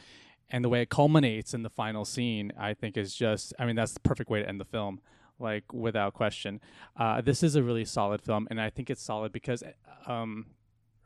and 0.50 0.64
the 0.64 0.70
way 0.70 0.82
it 0.82 0.90
culminates 0.90 1.54
in 1.54 1.64
the 1.64 1.70
final 1.70 2.06
scene 2.06 2.52
I 2.58 2.74
think 2.74 2.98
is 2.98 3.16
just 3.16 3.54
I 3.58 3.66
mean 3.66 3.76
that's 3.76 3.94
the 3.94 4.00
perfect 4.02 4.30
way 4.30 4.42
to 4.42 4.48
end 4.48 4.60
the 4.60 4.66
film 4.66 5.02
like 5.40 5.72
without 5.74 6.14
question 6.14 6.60
uh, 6.98 7.22
this 7.22 7.42
is 7.42 7.56
a 7.56 7.64
really 7.64 7.86
solid 7.86 8.22
film 8.22 8.48
and 8.52 8.62
I 8.62 8.70
think 8.70 8.90
it's 8.90 9.02
solid 9.02 9.32
because 9.32 9.64
um, 10.06 10.48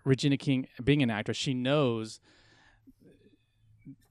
Regina 0.04 0.38
King 0.38 0.68
being 0.84 1.02
an 1.02 1.10
actress 1.10 1.38
she 1.38 1.54
knows 1.54 2.20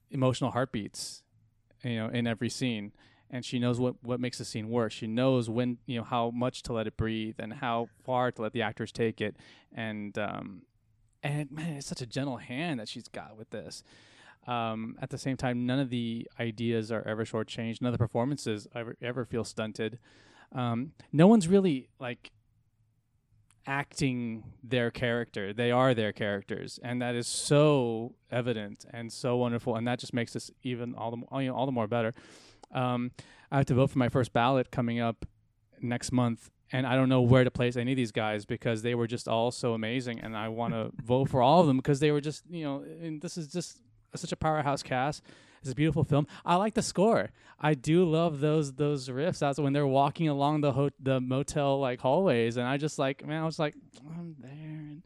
emotional 0.09 0.51
heartbeats 0.51 1.23
you 1.83 1.97
know 1.97 2.07
in 2.07 2.25
every 2.25 2.49
scene 2.49 2.93
and 3.29 3.43
she 3.43 3.59
knows 3.59 3.79
what 3.79 3.95
what 4.03 4.19
makes 4.19 4.37
the 4.37 4.45
scene 4.45 4.69
work. 4.69 4.91
She 4.91 5.07
knows 5.07 5.49
when 5.49 5.77
you 5.85 5.97
know 5.97 6.03
how 6.03 6.31
much 6.31 6.63
to 6.63 6.73
let 6.73 6.87
it 6.87 6.97
breathe 6.97 7.35
and 7.39 7.53
how 7.53 7.89
far 8.03 8.31
to 8.31 8.41
let 8.41 8.53
the 8.53 8.61
actors 8.61 8.91
take 8.91 9.21
it. 9.21 9.35
And 9.73 10.17
um 10.17 10.61
and 11.23 11.51
man 11.51 11.73
it's 11.77 11.87
such 11.87 12.01
a 12.01 12.05
gentle 12.05 12.37
hand 12.37 12.79
that 12.79 12.87
she's 12.87 13.07
got 13.07 13.37
with 13.37 13.49
this. 13.49 13.83
Um 14.47 14.97
at 15.01 15.09
the 15.09 15.17
same 15.17 15.37
time 15.37 15.65
none 15.65 15.79
of 15.79 15.89
the 15.89 16.27
ideas 16.39 16.91
are 16.91 17.03
ever 17.07 17.25
shortchanged. 17.25 17.81
None 17.81 17.93
of 17.93 17.97
the 17.97 18.03
performances 18.03 18.67
ever 18.75 18.95
ever 19.01 19.25
feel 19.25 19.43
stunted. 19.43 19.99
Um 20.51 20.91
no 21.11 21.27
one's 21.27 21.47
really 21.47 21.89
like 21.99 22.31
acting 23.67 24.43
their 24.63 24.91
character. 24.91 25.53
They 25.53 25.71
are 25.71 25.93
their 25.93 26.13
characters, 26.13 26.79
and 26.83 27.01
that 27.01 27.15
is 27.15 27.27
so 27.27 28.13
evident 28.31 28.85
and 28.91 29.11
so 29.11 29.37
wonderful, 29.37 29.75
and 29.75 29.87
that 29.87 29.99
just 29.99 30.13
makes 30.13 30.33
this 30.33 30.51
even 30.63 30.93
all 30.95 31.11
the 31.11 31.17
mo- 31.17 31.39
you 31.39 31.47
know, 31.47 31.55
all 31.55 31.65
the 31.65 31.71
more 31.71 31.87
better. 31.87 32.13
Um, 32.73 33.11
I 33.51 33.57
have 33.57 33.65
to 33.67 33.75
vote 33.75 33.89
for 33.91 33.99
my 33.99 34.09
first 34.09 34.33
ballot 34.33 34.71
coming 34.71 34.99
up 34.99 35.25
next 35.81 36.11
month, 36.11 36.49
and 36.71 36.85
I 36.85 36.95
don't 36.95 37.09
know 37.09 37.21
where 37.21 37.43
to 37.43 37.51
place 37.51 37.75
any 37.75 37.91
of 37.91 37.95
these 37.95 38.11
guys 38.11 38.45
because 38.45 38.81
they 38.81 38.95
were 38.95 39.07
just 39.07 39.27
all 39.27 39.51
so 39.51 39.73
amazing, 39.73 40.19
and 40.19 40.35
I 40.35 40.49
want 40.49 40.73
to 40.73 40.91
vote 41.03 41.29
for 41.29 41.41
all 41.41 41.61
of 41.61 41.67
them 41.67 41.77
because 41.77 41.99
they 41.99 42.11
were 42.11 42.21
just 42.21 42.43
you 42.49 42.63
know, 42.63 42.83
and 43.01 43.21
this 43.21 43.37
is 43.37 43.47
just 43.47 43.79
such 44.15 44.31
a 44.31 44.37
powerhouse 44.37 44.83
cast. 44.83 45.23
It's 45.61 45.71
a 45.71 45.75
beautiful 45.75 46.03
film. 46.03 46.27
I 46.45 46.57
like 46.57 46.75
the 46.75 46.83
score. 46.83 47.31
I 47.59 47.73
do 47.73 48.05
love 48.05 48.39
those 48.39 48.73
those 48.73 49.09
riffs 49.09 49.41
as 49.41 49.59
when 49.59 49.73
they're 49.73 49.87
walking 49.87 50.27
along 50.27 50.61
the 50.61 50.73
ho- 50.73 50.91
the 50.99 51.19
motel 51.19 51.79
like 51.79 52.01
hallways, 52.01 52.57
and 52.57 52.67
I 52.67 52.77
just 52.77 52.99
like 52.99 53.25
man, 53.25 53.41
I 53.41 53.45
was 53.45 53.57
like, 53.57 53.75
I'm 54.15 54.35
there, 54.39 54.51
and 54.51 55.03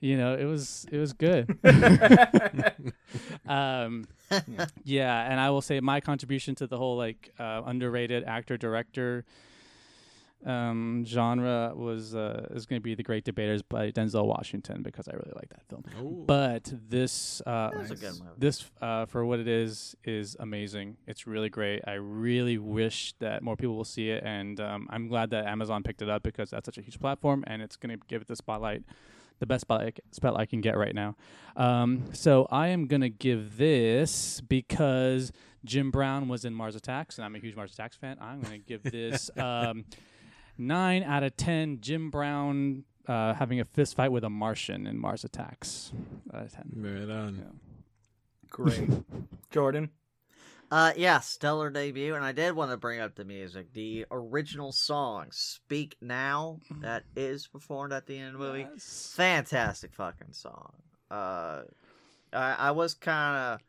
you 0.00 0.16
know, 0.16 0.34
it 0.34 0.44
was 0.44 0.86
it 0.90 0.98
was 0.98 1.12
good. 1.12 1.58
um, 3.46 4.06
yeah, 4.84 5.30
and 5.30 5.40
I 5.40 5.50
will 5.50 5.62
say 5.62 5.80
my 5.80 6.00
contribution 6.00 6.54
to 6.56 6.66
the 6.66 6.78
whole 6.78 6.96
like 6.96 7.32
uh, 7.38 7.62
underrated 7.64 8.24
actor 8.24 8.56
director 8.56 9.24
um, 10.46 11.04
genre 11.06 11.72
was 11.74 12.14
uh, 12.14 12.46
is 12.50 12.66
going 12.66 12.80
to 12.80 12.82
be 12.82 12.94
The 12.94 13.02
Great 13.02 13.24
Debaters 13.24 13.62
by 13.62 13.90
Denzel 13.90 14.26
Washington 14.26 14.82
because 14.82 15.06
I 15.08 15.12
really 15.12 15.32
like 15.34 15.50
that 15.50 15.62
film. 15.68 15.84
Ooh. 16.00 16.24
But 16.26 16.72
this 16.88 17.42
uh, 17.46 17.70
That's 17.74 17.90
a 17.90 17.96
good 17.96 18.12
movie. 18.12 18.30
this 18.38 18.64
uh, 18.80 19.06
for 19.06 19.24
what 19.24 19.38
it 19.38 19.48
is 19.48 19.96
is 20.04 20.36
amazing. 20.40 20.96
It's 21.06 21.26
really 21.26 21.50
great. 21.50 21.82
I 21.86 21.94
really 21.94 22.58
wish 22.58 23.14
that 23.18 23.42
more 23.42 23.56
people 23.56 23.76
will 23.76 23.84
see 23.84 24.10
it, 24.10 24.22
and 24.24 24.58
um, 24.60 24.88
I'm 24.90 25.08
glad 25.08 25.30
that 25.30 25.46
Amazon 25.46 25.82
picked 25.82 26.02
it 26.02 26.08
up 26.08 26.22
because 26.22 26.50
that's 26.50 26.66
such 26.66 26.78
a 26.78 26.82
huge 26.82 26.98
platform, 26.98 27.44
and 27.46 27.60
it's 27.60 27.76
going 27.76 27.96
to 27.96 28.02
give 28.08 28.22
it 28.22 28.28
the 28.28 28.36
spotlight, 28.36 28.82
the 29.40 29.46
best 29.46 29.62
spotlight, 29.62 29.98
spotlight 30.12 30.42
I 30.42 30.46
can 30.46 30.60
get 30.60 30.76
right 30.76 30.94
now. 30.94 31.16
Um, 31.56 32.04
so 32.12 32.46
I 32.50 32.68
am 32.68 32.86
going 32.86 33.00
to 33.00 33.08
give 33.08 33.56
this 33.56 34.40
because 34.42 35.32
Jim 35.64 35.90
Brown 35.90 36.28
was 36.28 36.44
in 36.44 36.54
Mars 36.54 36.76
Attacks, 36.76 37.18
and 37.18 37.24
I'm 37.24 37.34
a 37.34 37.38
huge 37.38 37.56
Mars 37.56 37.72
Attacks 37.72 37.96
fan. 37.96 38.16
I'm 38.20 38.40
going 38.40 38.60
to 38.60 38.66
give 38.66 38.82
this 38.84 39.30
um, 39.36 39.84
nine 40.56 41.02
out 41.02 41.24
of 41.24 41.36
ten. 41.36 41.80
Jim 41.80 42.10
Brown. 42.10 42.84
Uh, 43.08 43.34
having 43.34 43.58
a 43.58 43.64
fist 43.64 43.96
fight 43.96 44.12
with 44.12 44.22
a 44.22 44.30
Martian 44.30 44.86
in 44.86 44.96
Mars 44.96 45.24
Attacks. 45.24 45.90
Out 46.32 46.44
of 46.44 46.52
ten. 46.52 46.70
Right 46.76 47.10
on. 47.10 47.36
Yeah. 47.38 47.58
Great. 48.50 48.88
Jordan. 49.50 49.90
Uh, 50.70 50.92
yeah, 50.96 51.18
stellar 51.18 51.68
debut, 51.68 52.14
and 52.14 52.24
I 52.24 52.30
did 52.30 52.54
want 52.54 52.70
to 52.70 52.76
bring 52.76 53.00
up 53.00 53.16
the 53.16 53.24
music. 53.24 53.72
The 53.72 54.06
original 54.10 54.70
song, 54.70 55.26
"Speak 55.32 55.96
Now," 56.00 56.60
that 56.80 57.02
is 57.16 57.48
performed 57.48 57.92
at 57.92 58.06
the 58.06 58.16
end 58.16 58.34
of 58.34 58.40
the 58.40 58.46
movie. 58.46 58.68
Yes. 58.72 59.12
Fantastic 59.16 59.92
fucking 59.92 60.32
song. 60.32 60.74
Uh, 61.10 61.62
I, 62.32 62.54
I 62.58 62.70
was 62.70 62.94
kind 62.94 63.36
of 63.36 63.60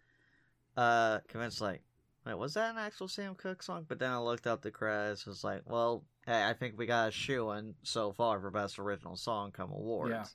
uh 0.77 1.19
convinced, 1.27 1.59
like, 1.59 1.81
wait, 2.23 2.37
was 2.37 2.53
that 2.53 2.69
an 2.71 2.77
actual 2.77 3.07
Sam 3.07 3.33
Cooke 3.33 3.63
song? 3.63 3.85
But 3.87 3.97
then 3.97 4.11
I 4.11 4.19
looked 4.19 4.45
up 4.45 4.61
the 4.61 4.69
credits, 4.69 5.25
and 5.25 5.31
was 5.31 5.43
like, 5.43 5.63
well, 5.65 6.03
hey, 6.27 6.47
I 6.47 6.53
think 6.53 6.77
we 6.77 6.85
got 6.85 7.09
a 7.09 7.11
shoe 7.11 7.49
in 7.51 7.73
so 7.81 8.11
far 8.11 8.39
for 8.39 8.51
best 8.51 8.77
original 8.77 9.15
song 9.15 9.51
come 9.51 9.71
awards. 9.71 10.11
Yeah. 10.11 10.25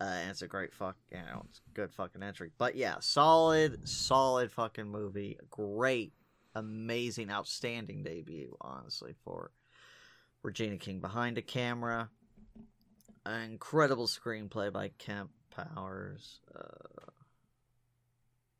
Uh, 0.00 0.04
and 0.04 0.30
it's 0.30 0.42
a 0.42 0.46
great 0.46 0.72
fuck, 0.72 0.96
you 1.10 1.18
know, 1.18 1.44
it's 1.48 1.58
a 1.58 1.74
good 1.74 1.92
fucking 1.92 2.22
entry. 2.22 2.50
But 2.56 2.76
yeah, 2.76 2.96
solid, 3.00 3.88
solid 3.88 4.52
fucking 4.52 4.88
movie. 4.88 5.38
Great, 5.50 6.12
amazing, 6.54 7.30
outstanding 7.30 8.04
debut, 8.04 8.56
honestly, 8.60 9.14
for 9.24 9.50
Regina 10.42 10.76
King 10.76 11.00
behind 11.00 11.36
the 11.36 11.42
camera. 11.42 12.10
An 13.26 13.50
incredible 13.50 14.06
screenplay 14.06 14.72
by 14.72 14.90
Kemp 14.98 15.30
Powers. 15.50 16.40
Uh, 16.54 17.10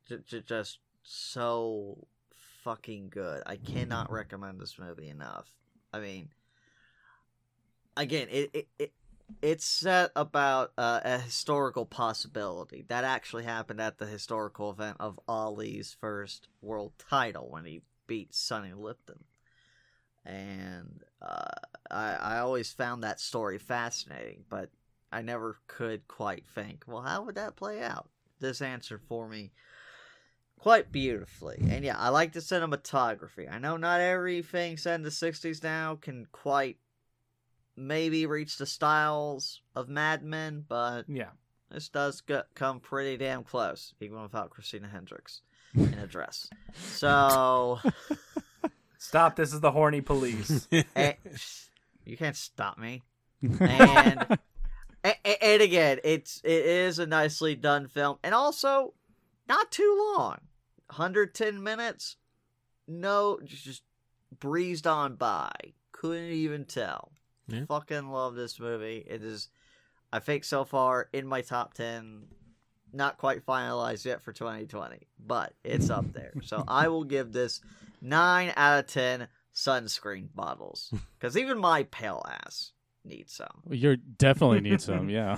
j- 0.09 0.23
j- 0.27 0.43
just 0.45 0.79
so 1.03 2.05
fucking 2.63 3.09
good. 3.09 3.43
I 3.45 3.55
cannot 3.55 4.11
recommend 4.11 4.59
this 4.59 4.77
movie 4.77 5.07
enough. 5.09 5.47
I 5.93 5.99
mean, 5.99 6.29
again, 7.95 8.27
it 8.29 8.49
it, 8.53 8.67
it 8.77 8.91
it's 9.41 9.65
set 9.65 10.11
about 10.15 10.73
uh, 10.77 10.99
a 11.03 11.19
historical 11.19 11.85
possibility 11.85 12.85
that 12.87 13.03
actually 13.03 13.43
happened 13.43 13.79
at 13.79 13.97
the 13.97 14.05
historical 14.05 14.71
event 14.71 14.97
of 14.99 15.19
Ali's 15.27 15.95
first 15.99 16.47
world 16.61 16.93
title 16.97 17.49
when 17.49 17.65
he 17.65 17.81
beat 18.07 18.33
Sonny 18.33 18.73
Liston. 18.73 19.23
And 20.25 21.03
uh, 21.21 21.45
I, 21.89 22.13
I 22.15 22.39
always 22.39 22.71
found 22.71 23.03
that 23.03 23.19
story 23.19 23.57
fascinating, 23.57 24.43
but 24.49 24.69
I 25.11 25.21
never 25.21 25.57
could 25.67 26.07
quite 26.07 26.45
think, 26.45 26.83
well, 26.85 27.01
how 27.01 27.23
would 27.23 27.35
that 27.35 27.55
play 27.55 27.81
out? 27.81 28.09
This 28.39 28.61
answered 28.61 29.01
for 29.07 29.27
me 29.27 29.51
quite 30.59 30.91
beautifully. 30.91 31.57
And 31.69 31.83
yeah, 31.83 31.97
I 31.97 32.09
like 32.09 32.33
the 32.33 32.41
cinematography. 32.41 33.51
I 33.51 33.57
know 33.57 33.77
not 33.77 34.01
everything 34.01 34.77
set 34.77 34.95
in 34.95 35.03
the 35.03 35.09
60s 35.09 35.63
now 35.63 35.95
can 35.95 36.27
quite 36.31 36.77
maybe 37.75 38.25
reach 38.25 38.57
the 38.57 38.65
styles 38.65 39.61
of 39.75 39.89
Mad 39.89 40.23
Men, 40.23 40.65
but 40.67 41.03
Yeah. 41.07 41.29
this 41.71 41.89
does 41.89 42.21
go- 42.21 42.43
come 42.55 42.79
pretty 42.79 43.17
damn 43.17 43.43
close, 43.43 43.93
even 43.99 44.21
without 44.21 44.49
Christina 44.49 44.87
Hendricks 44.87 45.41
in 45.75 45.93
a 45.95 46.07
dress. 46.07 46.49
So, 46.73 47.79
Stop. 48.97 49.35
This 49.37 49.53
is 49.53 49.61
the 49.61 49.71
horny 49.71 50.01
police. 50.01 50.67
eh, 50.95 51.13
you 52.05 52.17
can't 52.17 52.35
stop 52.35 52.77
me. 52.77 53.01
And 53.41 54.37
A- 55.05 55.15
a- 55.25 55.43
and 55.43 55.61
again, 55.61 55.99
it's 56.03 56.41
it 56.43 56.65
is 56.65 56.99
a 56.99 57.05
nicely 57.07 57.55
done 57.55 57.87
film, 57.87 58.17
and 58.23 58.35
also 58.35 58.93
not 59.47 59.71
too 59.71 60.13
long. 60.17 60.39
110 60.87 61.63
minutes, 61.63 62.17
no, 62.87 63.39
just 63.45 63.83
breezed 64.39 64.85
on 64.85 65.15
by. 65.15 65.51
Couldn't 65.93 66.31
even 66.31 66.65
tell. 66.65 67.11
Yeah. 67.49 67.65
Fucking 67.65 68.09
love 68.09 68.35
this 68.35 68.59
movie. 68.59 69.05
It 69.07 69.23
is, 69.23 69.49
I 70.11 70.19
think, 70.19 70.43
so 70.43 70.63
far 70.63 71.09
in 71.13 71.27
my 71.27 71.41
top 71.41 71.73
10. 71.73 72.23
Not 72.91 73.19
quite 73.19 73.45
finalized 73.45 74.03
yet 74.05 74.23
for 74.23 74.33
2020, 74.33 74.97
but 75.19 75.53
it's 75.63 75.91
up 75.91 76.11
there. 76.13 76.33
So 76.43 76.63
I 76.67 76.87
will 76.87 77.03
give 77.03 77.31
this 77.31 77.61
nine 78.01 78.51
out 78.57 78.79
of 78.79 78.87
10 78.87 79.27
sunscreen 79.53 80.27
bottles 80.33 80.91
because 81.19 81.37
even 81.37 81.59
my 81.59 81.83
pale 81.83 82.25
ass 82.27 82.71
needs 83.05 83.33
some. 83.33 83.61
You 83.69 83.97
definitely 83.97 84.61
need 84.61 84.81
some, 84.81 85.09
yeah. 85.09 85.37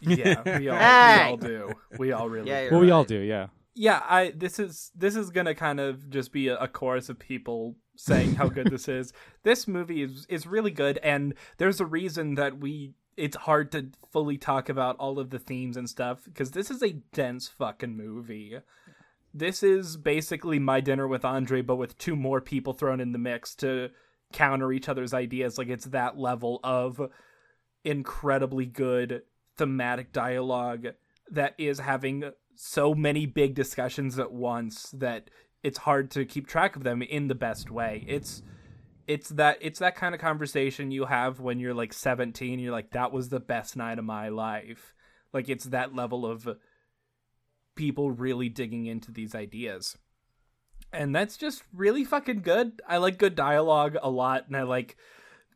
yeah, 0.00 0.58
we 0.58 0.68
all, 0.68 0.76
we 0.76 1.30
all 1.30 1.36
do. 1.36 1.72
We 1.98 2.12
all 2.12 2.28
really. 2.28 2.50
Yeah, 2.50 2.58
do. 2.58 2.62
you're 2.64 2.72
well, 2.72 2.80
we 2.80 2.90
all 2.90 3.00
right. 3.00 3.08
do, 3.08 3.18
yeah. 3.18 3.46
Yeah 3.76 4.02
i 4.08 4.32
this 4.34 4.58
is 4.58 4.90
this 4.96 5.14
is 5.14 5.30
gonna 5.30 5.54
kind 5.54 5.78
of 5.78 6.10
just 6.10 6.32
be 6.32 6.48
a, 6.48 6.56
a 6.56 6.66
chorus 6.66 7.08
of 7.08 7.18
people 7.18 7.76
saying 7.96 8.34
how 8.34 8.48
good 8.48 8.70
this 8.70 8.88
is. 8.88 9.12
This 9.42 9.68
movie 9.68 10.02
is 10.02 10.26
is 10.28 10.44
really 10.44 10.72
good 10.72 10.98
and 11.04 11.34
there's 11.58 11.80
a 11.80 11.86
reason 11.86 12.34
that 12.34 12.58
we 12.58 12.94
it's 13.16 13.36
hard 13.36 13.70
to 13.72 13.90
fully 14.10 14.36
talk 14.36 14.68
about 14.68 14.96
all 14.96 15.20
of 15.20 15.30
the 15.30 15.38
themes 15.38 15.76
and 15.76 15.88
stuff 15.88 16.24
because 16.24 16.50
this 16.50 16.68
is 16.68 16.82
a 16.82 16.94
dense 17.14 17.46
fucking 17.46 17.96
movie. 17.96 18.58
This 19.32 19.62
is 19.62 19.96
basically 19.96 20.58
my 20.58 20.80
dinner 20.80 21.06
with 21.06 21.24
andre 21.24 21.62
but 21.62 21.76
with 21.76 21.96
two 21.96 22.16
more 22.16 22.40
people 22.40 22.72
thrown 22.72 23.00
in 23.00 23.12
the 23.12 23.18
mix 23.18 23.54
to 23.56 23.90
counter 24.32 24.72
each 24.72 24.88
other's 24.88 25.14
ideas. 25.14 25.58
Like 25.58 25.68
it's 25.68 25.86
that 25.86 26.18
level 26.18 26.58
of 26.64 27.00
incredibly 27.84 28.66
good 28.66 29.22
thematic 29.56 30.12
dialogue 30.12 30.88
that 31.30 31.54
is 31.56 31.78
having 31.78 32.32
so 32.56 32.94
many 32.94 33.26
big 33.26 33.54
discussions 33.54 34.18
at 34.18 34.32
once 34.32 34.90
that 34.92 35.30
it's 35.62 35.78
hard 35.78 36.10
to 36.12 36.24
keep 36.24 36.46
track 36.46 36.76
of 36.76 36.84
them 36.84 37.02
in 37.02 37.28
the 37.28 37.34
best 37.34 37.70
way. 37.70 38.04
It's 38.06 38.42
it's 39.06 39.28
that 39.30 39.58
it's 39.60 39.78
that 39.78 39.94
kind 39.94 40.14
of 40.14 40.20
conversation 40.20 40.90
you 40.90 41.06
have 41.06 41.38
when 41.38 41.60
you're 41.60 41.74
like 41.74 41.92
17 41.92 42.58
you're 42.58 42.72
like 42.72 42.90
that 42.90 43.12
was 43.12 43.28
the 43.28 43.40
best 43.40 43.76
night 43.76 43.98
of 43.98 44.04
my 44.04 44.28
life. 44.28 44.94
Like 45.32 45.48
it's 45.48 45.66
that 45.66 45.94
level 45.94 46.26
of 46.26 46.48
people 47.74 48.10
really 48.10 48.48
digging 48.48 48.86
into 48.86 49.12
these 49.12 49.34
ideas. 49.34 49.96
And 50.92 51.14
that's 51.14 51.36
just 51.36 51.62
really 51.74 52.04
fucking 52.04 52.40
good. 52.40 52.80
I 52.88 52.96
like 52.96 53.18
good 53.18 53.34
dialogue 53.34 53.96
a 54.02 54.10
lot 54.10 54.46
and 54.46 54.56
I 54.56 54.62
like 54.62 54.96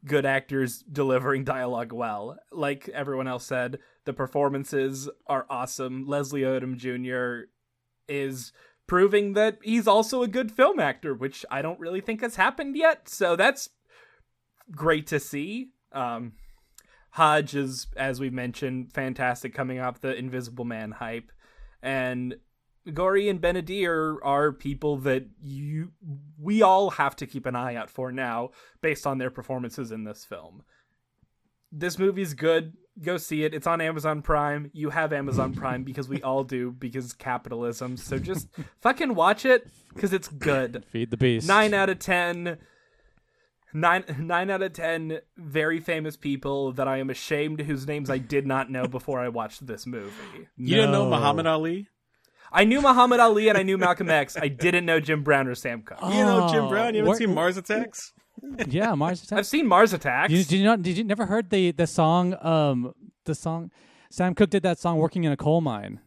good 0.05 0.27
actors 0.27 0.83
delivering 0.91 1.45
dialogue 1.45 1.93
well. 1.93 2.39
Like 2.53 2.89
everyone 2.91 3.29
else 3.29 3.45
said, 3.45 3.79
the 4.05 4.13
performances 4.13 5.09
are 5.27 5.47
awesome. 5.51 6.07
Leslie 6.07 6.43
Odom 6.43 6.77
Jr. 6.77 7.49
is 8.09 8.53
proving 8.87 9.35
that 9.35 9.59
he's 9.63 9.87
also 9.87 10.23
a 10.23 10.29
good 10.29 10.51
film 10.51 10.81
actor, 10.81 11.15
which 11.15 11.45
I 11.51 11.63
don't 11.63 11.79
really 11.79 12.01
think 12.01 12.23
has 12.23 12.37
happened 12.37 12.77
yet. 12.77 13.09
So 13.09 13.37
that's 13.37 13.69
great 14.73 15.07
to 15.09 15.21
see. 15.21 15.71
Um, 15.93 16.33
Hodge 17.11 17.55
is, 17.55 17.89
as 17.97 18.21
we 18.21 18.31
mentioned, 18.31 18.93
fantastic 18.93 19.55
coming 19.55 19.81
off 19.81 20.01
the 20.01 20.15
Invisible 20.17 20.65
Man 20.65 20.93
hype. 20.93 21.31
And 21.83 22.37
Goree 22.89 23.29
and 23.29 23.41
Ben-Adir 23.41 24.17
are 24.23 24.53
people 24.53 24.97
that 24.99 25.27
you 25.43 25.93
we 26.39 26.63
all 26.63 26.91
have 26.91 27.15
to 27.17 27.27
keep 27.27 27.47
an 27.47 27.57
eye 27.57 27.75
out 27.75 27.91
for 27.91 28.11
now 28.11 28.51
based 28.81 29.07
on 29.07 29.19
their 29.19 29.31
performances 29.31 29.93
in 29.93 30.05
this 30.05 30.25
film. 30.25 30.63
This 31.71 31.99
movie's 31.99 32.35
good. 32.35 32.75
Go 33.03 33.17
see 33.17 33.45
it. 33.45 33.55
It's 33.55 33.67
on 33.67 33.81
Amazon 33.81 34.21
Prime. 34.23 34.71
You 34.75 34.91
have 34.91 35.13
Amazon 35.13 35.55
Prime 35.55 35.85
because 35.85 36.09
we 36.09 36.23
all 36.23 36.45
do 36.45 36.71
because 36.71 37.13
capitalism. 37.15 37.97
So 37.97 38.19
just 38.19 38.49
fucking 38.83 39.15
watch 39.15 39.45
it 39.47 39.67
because 39.95 40.13
it's 40.13 40.29
good. 40.29 40.85
Feed 40.91 41.11
the 41.11 41.17
beast. 41.17 41.47
Nine 41.49 41.73
out 41.73 41.89
of 41.89 41.99
ten. 41.99 42.59
Nine 43.73 44.05
nine 44.19 44.51
out 44.51 44.63
of 44.63 44.73
ten 44.73 45.21
very 45.37 45.79
famous 45.79 46.17
people 46.17 46.73
that 46.73 46.89
I 46.89 46.99
am 46.99 47.09
ashamed 47.09 47.61
whose 47.61 47.87
names 47.87 48.11
I 48.11 48.19
did 48.19 48.45
not 48.45 48.69
know 48.69 48.87
before 48.89 49.21
I 49.21 49.29
watched 49.29 49.65
this 49.65 49.87
movie. 49.87 50.11
You 50.57 50.75
didn't 50.77 50.91
know 50.91 51.09
Muhammad 51.09 51.47
Ali? 51.47 51.87
I 52.53 52.65
knew 52.65 52.81
Muhammad 52.83 53.21
Ali 53.21 53.49
and 53.49 53.57
I 53.57 53.63
knew 53.63 53.79
Malcolm 53.79 54.11
X. 54.11 54.37
I 54.37 54.49
didn't 54.49 54.85
know 54.87 54.99
Jim 54.99 55.23
Brown 55.23 55.47
or 55.47 55.55
Sam 55.55 55.83
Cooke. 55.83 55.99
You 56.03 56.25
know 56.25 56.49
Jim 56.51 56.65
Oh, 56.65 56.69
Brown? 56.69 56.95
You 56.95 57.03
haven't 57.03 57.09
where- 57.11 57.19
seen 57.19 57.33
Mars 57.33 57.57
Attacks? 57.57 58.13
Yeah, 58.69 58.95
Mars 58.95 59.23
Attacks. 59.23 59.39
I've 59.39 59.47
seen 59.47 59.67
Mars 59.67 59.93
Attacks. 59.93 60.31
Did 60.31 60.39
you, 60.39 60.45
did 60.45 60.57
you 60.59 60.65
not? 60.65 60.83
Did 60.83 60.99
you 60.99 61.05
never 61.05 61.27
heard 61.27 61.51
the 61.51 61.73
the 61.73 61.87
song? 61.87 62.37
Um, 62.45 62.95
the 63.25 63.35
song. 63.35 63.71
Sam 64.11 64.35
Cooke 64.35 64.51
did 64.51 64.63
that 64.65 64.79
song 64.79 64.99
"Working 64.99 65.25
in 65.25 65.33
a 65.33 65.37
Coal 65.37 65.61
Mine," 65.61 66.01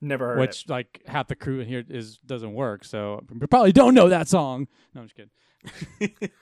Never 0.00 0.28
heard 0.28 0.40
which 0.40 0.64
it. 0.64 0.70
like 0.70 1.00
half 1.06 1.28
the 1.28 1.36
crew 1.36 1.60
in 1.60 1.68
here 1.68 1.84
is 1.88 2.18
doesn't 2.18 2.52
work. 2.54 2.84
So 2.84 3.22
you 3.32 3.46
probably 3.46 3.72
don't 3.72 3.94
know 3.94 4.08
that 4.08 4.28
song. 4.28 4.66
No, 4.94 5.02
I'm 5.02 5.08
just 5.08 5.16
kidding. 5.16 5.30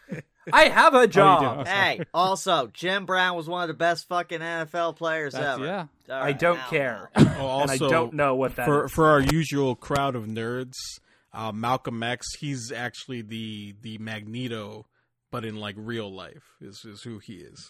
I 0.52 0.64
have 0.64 0.94
a 0.94 0.98
Oh, 0.98 1.00
you 1.02 1.06
do? 1.08 1.12
job. 1.12 1.42
Oh, 1.60 1.64
sorry. 1.64 1.66
Hey, 1.98 2.00
also, 2.14 2.66
Jim 2.72 3.04
Brown 3.04 3.36
was 3.36 3.46
one 3.48 3.62
of 3.62 3.68
the 3.68 3.74
best 3.74 4.08
fucking 4.08 4.40
NFL 4.40 4.96
players 4.96 5.34
That's- 5.34 5.56
ever. 5.56 5.64
yeah. 5.66 5.86
All 6.08 6.22
I 6.22 6.32
don't 6.32 6.56
now, 6.56 6.68
care. 6.70 7.10
now. 7.16 7.36
Oh, 7.38 7.46
also, 7.46 7.62
and 7.62 7.70
I 7.70 7.76
don't 7.88 8.14
know 8.14 8.34
what 8.34 8.56
that 8.56 8.64
for 8.66 8.86
is. 8.86 8.92
for 8.92 9.06
our 9.08 9.20
usual 9.20 9.76
crowd 9.76 10.16
of 10.16 10.24
nerds, 10.24 10.72
uh, 11.32 11.52
Malcolm 11.52 12.02
X, 12.02 12.26
he's 12.38 12.72
actually 12.72 13.22
the 13.22 13.74
the 13.80 13.98
Magneto, 13.98 14.86
but 15.30 15.44
in 15.44 15.56
like 15.56 15.74
real 15.78 16.12
life 16.12 16.54
is 16.60 16.84
is 16.84 17.02
who 17.02 17.18
he 17.18 17.34
is. 17.34 17.68